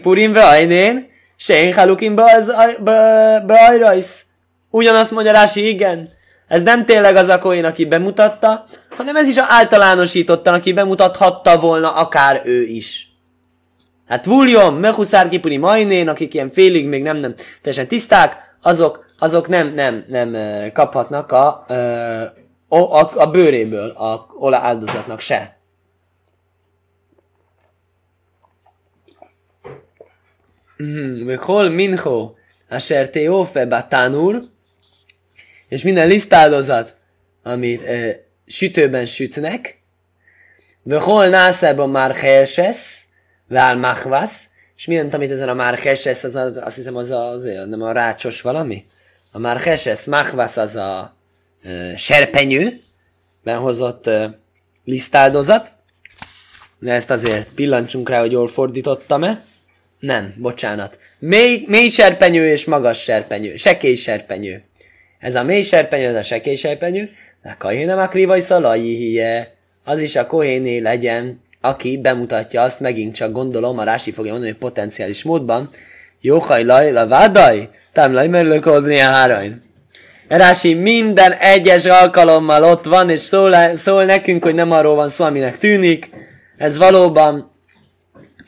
purim 0.00 0.32
ve 0.32 0.44
ajnén, 0.44 1.10
se 1.36 1.62
én 1.62 1.74
halukim 1.74 2.14
be 2.14 3.66
ajrajsz. 3.68 4.24
Ugyanazt 4.70 5.10
mondja 5.10 5.32
Rási, 5.32 5.68
igen. 5.68 6.10
Ez 6.48 6.62
nem 6.62 6.84
tényleg 6.84 7.16
az 7.16 7.28
a 7.28 7.38
Cohen, 7.38 7.64
aki 7.64 7.84
bemutatta, 7.84 8.66
hanem 8.96 9.16
ez 9.16 9.28
is 9.28 9.36
a 9.36 9.44
általánosítottan, 9.48 10.54
aki 10.54 10.72
bemutathatta 10.72 11.58
volna 11.58 11.94
akár 11.94 12.40
ő 12.44 12.62
is. 12.62 13.08
Hát 14.08 14.26
Vuljon, 14.26 14.74
Mehuszár 14.74 15.28
Kipuri 15.28 15.56
Majnén, 15.56 16.08
akik 16.08 16.34
ilyen 16.34 16.48
félig 16.48 16.86
még 16.86 17.02
nem, 17.02 17.16
nem 17.16 17.34
teljesen 17.62 17.88
tiszták, 17.88 18.36
azok, 18.62 19.06
azok 19.18 19.48
nem, 19.48 19.74
nem, 19.74 20.04
nem 20.08 20.36
kaphatnak 20.72 21.32
a, 21.32 21.64
a, 22.68 22.76
a, 22.76 23.10
a 23.14 23.26
bőréből 23.26 23.90
a 23.90 24.26
ola 24.38 24.56
áldozatnak 24.56 25.20
se. 25.20 25.57
Hol 31.36 31.68
minho, 31.68 32.34
asher 32.68 33.10
teofe 33.10 33.66
batánur, 33.66 34.42
és 35.68 35.82
minden 35.82 36.08
lisztáldozat, 36.08 36.96
amit 37.42 37.82
e, 37.82 38.24
sütőben 38.46 39.06
sütnek, 39.06 39.82
hol 40.90 41.28
nászában 41.28 41.90
már 41.90 42.14
helsesz, 42.14 43.02
vál 43.48 43.76
machvasz, 43.76 44.46
és 44.76 44.86
mindent, 44.86 45.14
amit 45.14 45.30
ezen 45.30 45.48
a 45.48 45.54
már 45.54 45.78
helsesz, 45.78 46.24
az, 46.24 46.36
az, 46.36 46.56
azt 46.56 46.76
hiszem 46.76 46.96
az, 46.96 47.10
a, 47.10 47.28
az, 47.28 47.44
nem 47.44 47.82
a 47.82 47.92
rácsos 47.92 48.40
valami. 48.40 48.84
A 49.32 49.38
már 49.38 49.56
helsesz, 49.56 50.06
machvasz 50.06 50.56
az 50.56 50.76
a 50.76 51.16
e, 51.62 51.96
serpenyő, 51.96 52.80
behozott 53.42 54.06
e, 54.06 54.38
lisztáldozat, 54.84 55.72
de 56.78 56.92
ezt 56.92 57.10
azért 57.10 57.50
pillancsunk 57.54 58.08
rá, 58.08 58.20
hogy 58.20 58.32
jól 58.32 58.48
fordítottam-e. 58.48 59.44
Nem, 59.98 60.34
bocsánat. 60.36 60.98
Mély, 61.18 61.64
mély 61.66 61.88
serpenyő 61.88 62.50
és 62.50 62.64
magas 62.64 63.02
serpenyő. 63.02 63.56
Sekély 63.56 63.94
serpenyő. 63.94 64.62
Ez 65.18 65.34
a 65.34 65.42
mély 65.42 65.62
serpenyő, 65.62 66.06
ez 66.06 66.14
a 66.14 66.22
sekély 66.22 66.54
serpenyő, 66.54 67.10
de 67.42 67.54
kahéne 67.58 67.94
makrivai 67.94 68.40
szalai 68.40 68.94
hie, 68.94 69.54
az 69.84 70.00
is 70.00 70.16
a 70.16 70.26
kohéné 70.26 70.78
legyen, 70.78 71.40
aki 71.60 71.98
bemutatja 71.98 72.62
azt, 72.62 72.80
megint 72.80 73.14
csak 73.14 73.32
gondolom, 73.32 73.78
a 73.78 73.84
Rási 73.84 74.12
fogja 74.12 74.30
mondani, 74.30 74.52
hogy 74.52 74.60
potenciális 74.60 75.22
módban, 75.22 75.70
jó 76.20 76.38
laj, 76.48 76.92
la 76.92 77.06
vádaj, 77.06 77.68
tám 77.92 78.12
laj, 78.12 78.28
merülök 78.28 78.66
a 78.66 78.90
hárajn. 78.98 79.62
Rási 80.28 80.74
minden 80.74 81.32
egyes 81.32 81.84
alkalommal 81.84 82.62
ott 82.62 82.84
van, 82.84 83.10
és 83.10 83.20
szól, 83.20 83.76
szól 83.76 84.04
nekünk, 84.04 84.42
hogy 84.42 84.54
nem 84.54 84.72
arról 84.72 84.94
van 84.94 85.08
szó, 85.08 85.24
aminek 85.24 85.58
tűnik. 85.58 86.10
Ez 86.56 86.78
valóban, 86.78 87.52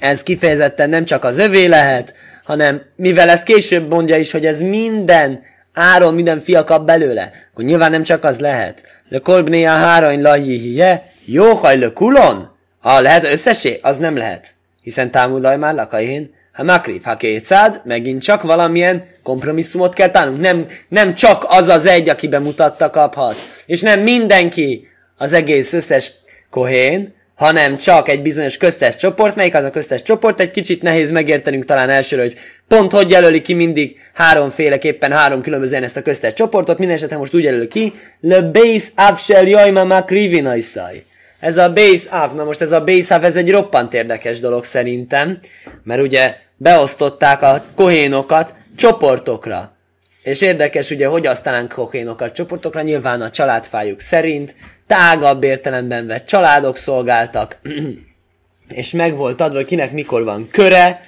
ez 0.01 0.23
kifejezetten 0.23 0.89
nem 0.89 1.05
csak 1.05 1.25
az 1.25 1.39
övé 1.39 1.67
lehet, 1.67 2.15
hanem 2.45 2.83
mivel 2.97 3.29
ezt 3.29 3.45
később 3.45 3.91
mondja 3.91 4.17
is, 4.17 4.31
hogy 4.31 4.47
ez 4.47 4.61
minden 4.61 5.49
Áron 5.73 6.15
minden 6.15 6.41
fia 6.41 6.65
kap 6.65 6.87
belőle, 6.87 7.31
akkor 7.53 7.65
nyilván 7.65 7.91
nem 7.91 8.03
csak 8.03 8.25
az 8.25 8.39
lehet. 8.39 8.85
Le 9.09 9.19
kolbné 9.19 9.65
a 9.65 9.71
hárain 9.71 10.23
lahihiye, 10.23 11.13
jó 11.25 11.55
hajlő 11.55 11.93
kulon? 11.93 12.57
Ha 12.81 13.01
lehet 13.01 13.25
összesé, 13.25 13.79
az 13.83 13.97
nem 13.97 14.17
lehet. 14.17 14.49
Hiszen 14.83 15.11
támulaj 15.11 15.57
már 15.57 15.75
lakajén, 15.75 16.35
ha 16.53 16.63
makrif, 16.63 17.05
ha 17.05 17.17
kétszád, 17.17 17.81
megint 17.85 18.23
csak 18.23 18.43
valamilyen 18.43 19.09
kompromisszumot 19.23 19.95
kell 19.95 20.09
tánunk. 20.09 20.41
Nem, 20.41 20.67
nem 20.89 21.15
csak 21.15 21.45
az 21.49 21.69
az 21.69 21.87
egy, 21.87 22.09
aki 22.09 22.29
bemutatta 22.29 22.91
kaphat. 22.91 23.35
És 23.67 23.81
nem 23.81 24.01
mindenki 24.01 24.89
az 25.17 25.33
egész 25.33 25.73
összes 25.73 26.13
kohén, 26.51 27.15
hanem 27.41 27.77
csak 27.77 28.09
egy 28.09 28.23
bizonyos 28.23 28.57
köztes 28.57 28.97
csoport. 28.97 29.35
Melyik 29.35 29.55
az 29.55 29.65
a 29.65 29.71
köztes 29.71 30.03
csoport? 30.03 30.41
Egy 30.41 30.51
kicsit 30.51 30.83
nehéz 30.83 31.11
megértenünk 31.11 31.65
talán 31.65 31.91
elsőre, 31.91 32.23
hogy 32.23 32.35
pont 32.69 32.93
hogy 32.93 33.11
jelöli 33.11 33.43
ki 33.43 33.55
mindig 33.55 33.97
háromféleképpen 34.15 35.13
három 35.13 35.43
különbözően 35.43 35.83
ezt 35.83 35.97
a 35.97 36.03
köztes 36.03 36.33
csoportot. 36.33 36.79
Minden 36.79 36.97
esetre 36.97 37.17
most 37.17 37.35
úgy 37.35 37.43
jelöli 37.43 37.69
ki, 37.69 37.93
le 38.21 38.43
base 38.43 38.89
afshel 38.95 39.47
jajma 39.47 39.85
makrivinaisai. 39.85 41.05
Ez 41.39 41.57
a 41.57 41.73
base 41.73 42.11
af, 42.11 42.33
na 42.33 42.45
most 42.45 42.61
ez 42.61 42.73
a 42.73 42.85
base 42.85 43.15
af, 43.15 43.23
ez 43.23 43.37
egy 43.37 43.51
roppant 43.51 43.95
érdekes 43.95 44.41
dolog 44.41 44.65
szerintem, 44.65 45.39
mert 45.83 46.01
ugye 46.01 46.37
beosztották 46.57 47.43
a 47.43 47.65
kohénokat 47.75 48.55
csoportokra. 48.77 49.75
és 50.23 50.41
érdekes 50.41 50.91
ugye, 50.91 51.07
hogy 51.07 51.27
aztán 51.27 51.69
kohénokat 51.69 52.35
csoportokra, 52.35 52.83
nyilván 52.83 53.21
a 53.21 53.31
családfájuk 53.31 54.01
szerint, 54.01 54.55
tágabb 54.91 55.43
értelemben 55.43 56.07
vett 56.07 56.27
családok 56.27 56.77
szolgáltak, 56.77 57.59
és 58.81 58.91
meg 58.91 59.17
volt 59.17 59.41
adva, 59.41 59.57
hogy 59.57 59.67
kinek 59.67 59.93
mikor 59.93 60.25
van 60.25 60.49
köre, 60.51 61.01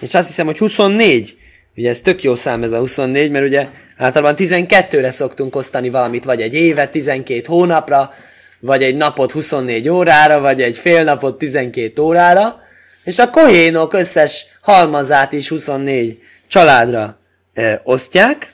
és 0.00 0.14
azt 0.14 0.26
hiszem, 0.26 0.46
hogy 0.46 0.58
24, 0.58 1.36
ugye 1.76 1.88
ez 1.88 2.00
tök 2.00 2.22
jó 2.22 2.34
szám 2.34 2.62
ez 2.62 2.72
a 2.72 2.78
24, 2.78 3.30
mert 3.30 3.44
ugye 3.44 3.68
általában 3.96 4.34
12-re 4.38 5.10
szoktunk 5.10 5.56
osztani 5.56 5.90
valamit, 5.90 6.24
vagy 6.24 6.40
egy 6.40 6.54
évet 6.54 6.90
12 6.90 7.42
hónapra, 7.46 8.12
vagy 8.60 8.82
egy 8.82 8.96
napot 8.96 9.32
24 9.32 9.88
órára, 9.88 10.40
vagy 10.40 10.62
egy 10.62 10.78
fél 10.78 11.04
napot 11.04 11.38
12 11.38 12.02
órára, 12.02 12.60
és 13.04 13.18
a 13.18 13.30
kohénok 13.30 13.94
összes 13.94 14.46
halmazát 14.60 15.32
is 15.32 15.48
24 15.48 16.18
családra 16.46 17.18
e, 17.54 17.80
osztják. 17.84 18.52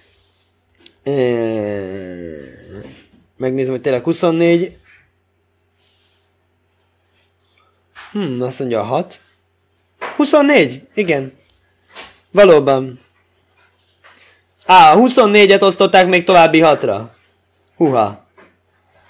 E, 1.05 1.13
megnézem, 3.45 3.73
hogy 3.73 3.81
tényleg 3.81 4.03
24. 4.03 4.77
Hm, 8.13 8.43
azt 8.43 8.59
mondja 8.59 8.83
6. 8.83 9.21
24, 10.17 10.83
igen. 10.95 11.33
Valóban. 12.31 13.01
Á, 14.67 14.95
24-et 14.97 15.63
osztották 15.63 16.07
még 16.07 16.25
további 16.25 16.61
6-ra. 16.63 17.01
Huha. 17.77 18.27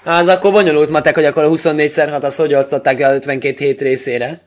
Az 0.05 0.29
akkor 0.29 0.53
bonyolult 0.53 0.91
matek, 0.91 1.15
hogy 1.15 1.25
akkor 1.25 1.43
a 1.43 1.49
24x6 1.49 2.23
az 2.23 2.37
hogy 2.37 2.55
osztották 2.55 3.01
el 3.01 3.15
52 3.15 3.65
hét 3.65 3.81
részére. 3.81 4.41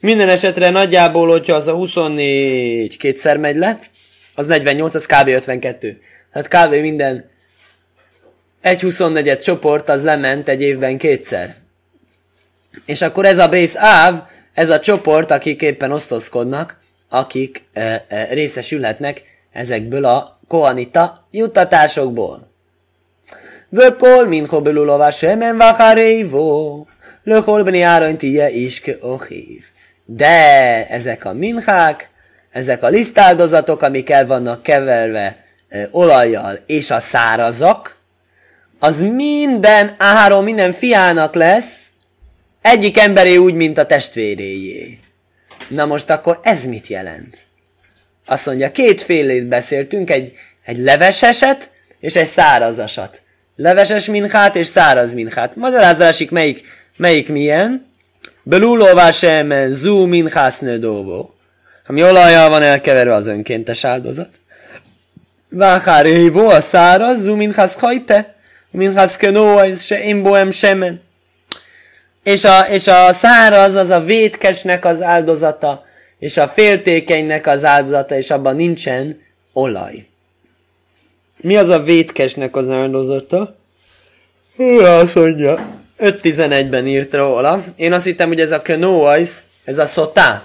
Minden 0.00 0.28
esetre 0.28 0.70
nagyjából, 0.70 1.28
hogyha 1.28 1.54
az 1.54 1.68
a 1.68 1.72
24 1.72 2.96
kétszer 2.96 3.36
megy 3.36 3.56
le, 3.56 3.78
az 4.34 4.46
48, 4.46 4.94
az 4.94 5.06
kb. 5.06 5.28
52. 5.28 6.00
Tehát 6.32 6.48
kb. 6.48 6.74
minden 6.74 7.30
egy 8.62 8.80
24 8.80 9.38
csoport 9.38 9.88
az 9.88 10.02
lement 10.02 10.48
egy 10.48 10.60
évben 10.60 10.98
kétszer. 10.98 11.54
És 12.86 13.02
akkor 13.02 13.24
ez 13.24 13.38
a 13.38 13.48
base 13.48 13.80
áv, 13.80 14.22
ez 14.54 14.70
a 14.70 14.80
csoport, 14.80 15.30
akik 15.30 15.62
éppen 15.62 15.92
osztozkodnak, 15.92 16.80
akik 17.08 17.64
e, 17.72 18.04
e, 18.08 18.26
részesülhetnek 18.30 19.22
ezekből 19.52 20.04
a 20.04 20.40
koanita 20.48 21.26
juttatásokból. 21.30 22.50
Vökol, 23.68 24.26
min 24.26 24.46
hobelulova 24.46 25.10
semen 25.10 25.56
vacharévó, 25.56 26.86
lökol 27.24 27.62
beni 27.62 27.82
áron 27.82 28.16
tie 28.16 28.50
iske 28.50 28.96
ohív. 29.00 29.64
De 30.04 30.86
ezek 30.86 31.24
a 31.24 31.32
minhák, 31.32 32.10
ezek 32.50 32.82
a 32.82 32.88
lisztáldozatok, 32.88 33.82
amik 33.82 34.10
el 34.10 34.26
vannak 34.26 34.62
keverve 34.62 35.44
e, 35.68 35.88
olajjal, 35.90 36.58
és 36.66 36.90
a 36.90 37.00
szárazak, 37.00 38.01
az 38.84 39.00
minden 39.00 39.94
áron, 39.98 40.44
minden 40.44 40.72
fiának 40.72 41.34
lesz, 41.34 41.86
egyik 42.62 42.98
emberé 42.98 43.36
úgy, 43.36 43.54
mint 43.54 43.78
a 43.78 43.86
testvéréjé. 43.86 44.98
Na 45.68 45.86
most 45.86 46.10
akkor 46.10 46.40
ez 46.42 46.64
mit 46.64 46.86
jelent? 46.86 47.36
Azt 48.26 48.46
mondja, 48.46 48.72
kétfélét 48.72 49.46
beszéltünk, 49.46 50.10
egy, 50.10 50.32
egy 50.64 50.78
leveseset 50.78 51.70
és 52.00 52.16
egy 52.16 52.26
szárazasat. 52.26 53.22
Leveses 53.56 54.06
minchát 54.06 54.56
és 54.56 54.66
száraz 54.66 55.12
minchát. 55.12 55.56
Magyarázásik 55.56 56.30
melyik, 56.30 56.64
melyik 56.96 57.28
milyen? 57.28 57.86
Belulóvá 58.42 59.10
sem 59.10 59.72
zú 59.72 60.04
minhász 60.04 60.58
nödóvó. 60.58 61.34
Ami 61.86 62.02
olajjal 62.02 62.48
van 62.48 62.62
elkeverve 62.62 63.14
az 63.14 63.26
önkéntes 63.26 63.84
áldozat. 63.84 64.40
Váhár 65.48 66.06
a 66.34 66.60
száraz, 66.60 67.20
zú 67.20 67.34
minhász 67.34 67.78
hajte, 67.78 68.31
minhász 68.72 69.16
kenó, 69.16 69.74
se 69.74 70.04
imboem 70.04 70.50
semen. 70.50 71.00
És 72.22 72.44
a, 72.44 72.58
és 72.60 72.86
a 72.86 73.12
száraz 73.12 73.74
az 73.74 73.90
a 73.90 74.00
vétkesnek 74.00 74.84
az 74.84 75.02
áldozata, 75.02 75.84
és 76.18 76.36
a 76.36 76.48
féltékenynek 76.48 77.46
az 77.46 77.64
áldozata, 77.64 78.16
és 78.16 78.30
abban 78.30 78.56
nincsen 78.56 79.20
olaj. 79.52 80.06
Mi 81.40 81.56
az 81.56 81.68
a 81.68 81.82
vétkesnek 81.82 82.56
az 82.56 82.68
áldozata? 82.68 83.56
Azt 84.80 85.14
mondja. 85.14 85.80
5.11-ben 85.98 86.86
írt 86.86 87.14
róla. 87.14 87.64
Én 87.76 87.92
azt 87.92 88.04
hittem, 88.04 88.28
hogy 88.28 88.40
ez 88.40 88.50
a 88.50 88.62
kenóajsz, 88.62 89.44
ez 89.64 89.78
a 89.78 89.86
szotá. 89.86 90.42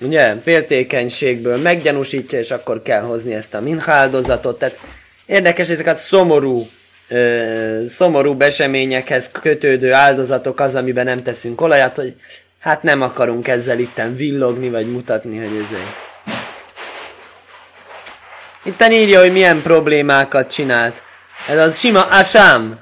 Ugye, 0.00 0.34
féltékenységből 0.34 1.56
meggyanúsítja, 1.56 2.38
és 2.38 2.50
akkor 2.50 2.82
kell 2.82 3.00
hozni 3.00 3.34
ezt 3.34 3.54
a 3.54 3.60
minháldozatot. 3.60 4.58
Tehát 4.58 4.78
érdekes 5.26 5.68
ezeket 5.68 5.98
szomorú 5.98 6.68
ö, 7.12 7.86
szomorú 7.88 8.34
beseményekhez 8.34 9.30
kötődő 9.42 9.92
áldozatok 9.92 10.60
az, 10.60 10.74
amiben 10.74 11.04
nem 11.04 11.22
teszünk 11.22 11.60
olajat, 11.60 11.96
hogy 11.96 12.14
hát 12.60 12.82
nem 12.82 13.02
akarunk 13.02 13.48
ezzel 13.48 13.78
itten 13.78 14.14
villogni, 14.14 14.70
vagy 14.70 14.92
mutatni, 14.92 15.36
hogy 15.36 15.56
ez 15.56 15.76
egy... 15.76 16.32
Itten 18.64 18.92
írja, 18.92 19.20
hogy 19.20 19.32
milyen 19.32 19.62
problémákat 19.62 20.52
csinált. 20.52 21.02
Ez 21.48 21.58
az 21.58 21.78
sima 21.78 22.02
asám. 22.02 22.78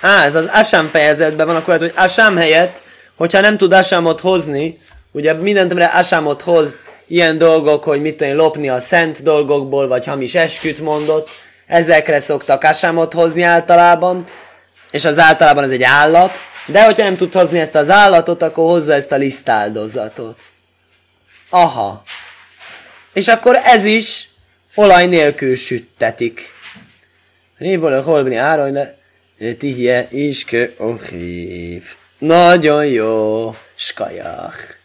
Á, 0.00 0.24
ez 0.24 0.34
az 0.34 0.48
asám 0.52 0.88
fejezetben 0.88 1.46
van, 1.46 1.56
akkor 1.56 1.78
hogy 1.78 1.92
asám 1.96 2.36
helyett, 2.36 2.82
hogyha 3.16 3.40
nem 3.40 3.56
tud 3.56 3.72
asámot 3.72 4.20
hozni, 4.20 4.78
ugye 5.12 5.32
mindenre 5.32 5.84
asámot 5.84 6.42
hoz 6.42 6.78
ilyen 7.06 7.38
dolgok, 7.38 7.84
hogy 7.84 8.00
mit 8.00 8.16
tudom, 8.16 8.36
lopni 8.36 8.68
a 8.68 8.80
szent 8.80 9.22
dolgokból, 9.22 9.88
vagy 9.88 10.06
hamis 10.06 10.34
esküt 10.34 10.80
mondott, 10.80 11.28
ezekre 11.66 12.20
szoktak 12.20 12.62
asámot 12.62 13.12
hozni 13.12 13.42
általában, 13.42 14.24
és 14.90 15.04
az 15.04 15.18
általában 15.18 15.64
ez 15.64 15.70
egy 15.70 15.82
állat, 15.82 16.32
de 16.66 16.84
hogyha 16.84 17.04
nem 17.04 17.16
tud 17.16 17.32
hozni 17.32 17.58
ezt 17.58 17.74
az 17.74 17.90
állatot, 17.90 18.42
akkor 18.42 18.64
hozza 18.64 18.94
ezt 18.94 19.12
a 19.12 19.16
lisztáldozatot. 19.16 20.38
Aha. 21.50 22.02
És 23.12 23.28
akkor 23.28 23.60
ez 23.64 23.84
is 23.84 24.28
olaj 24.74 25.06
nélkül 25.06 25.56
süttetik. 25.56 26.54
Révol 27.58 28.02
holbni 28.02 28.36
áron, 28.36 28.78
tihje 29.58 30.06
iskö 30.10 30.68
ohív. 30.76 31.84
Nagyon 32.18 32.86
jó, 32.86 33.50
skajach. 33.76 34.75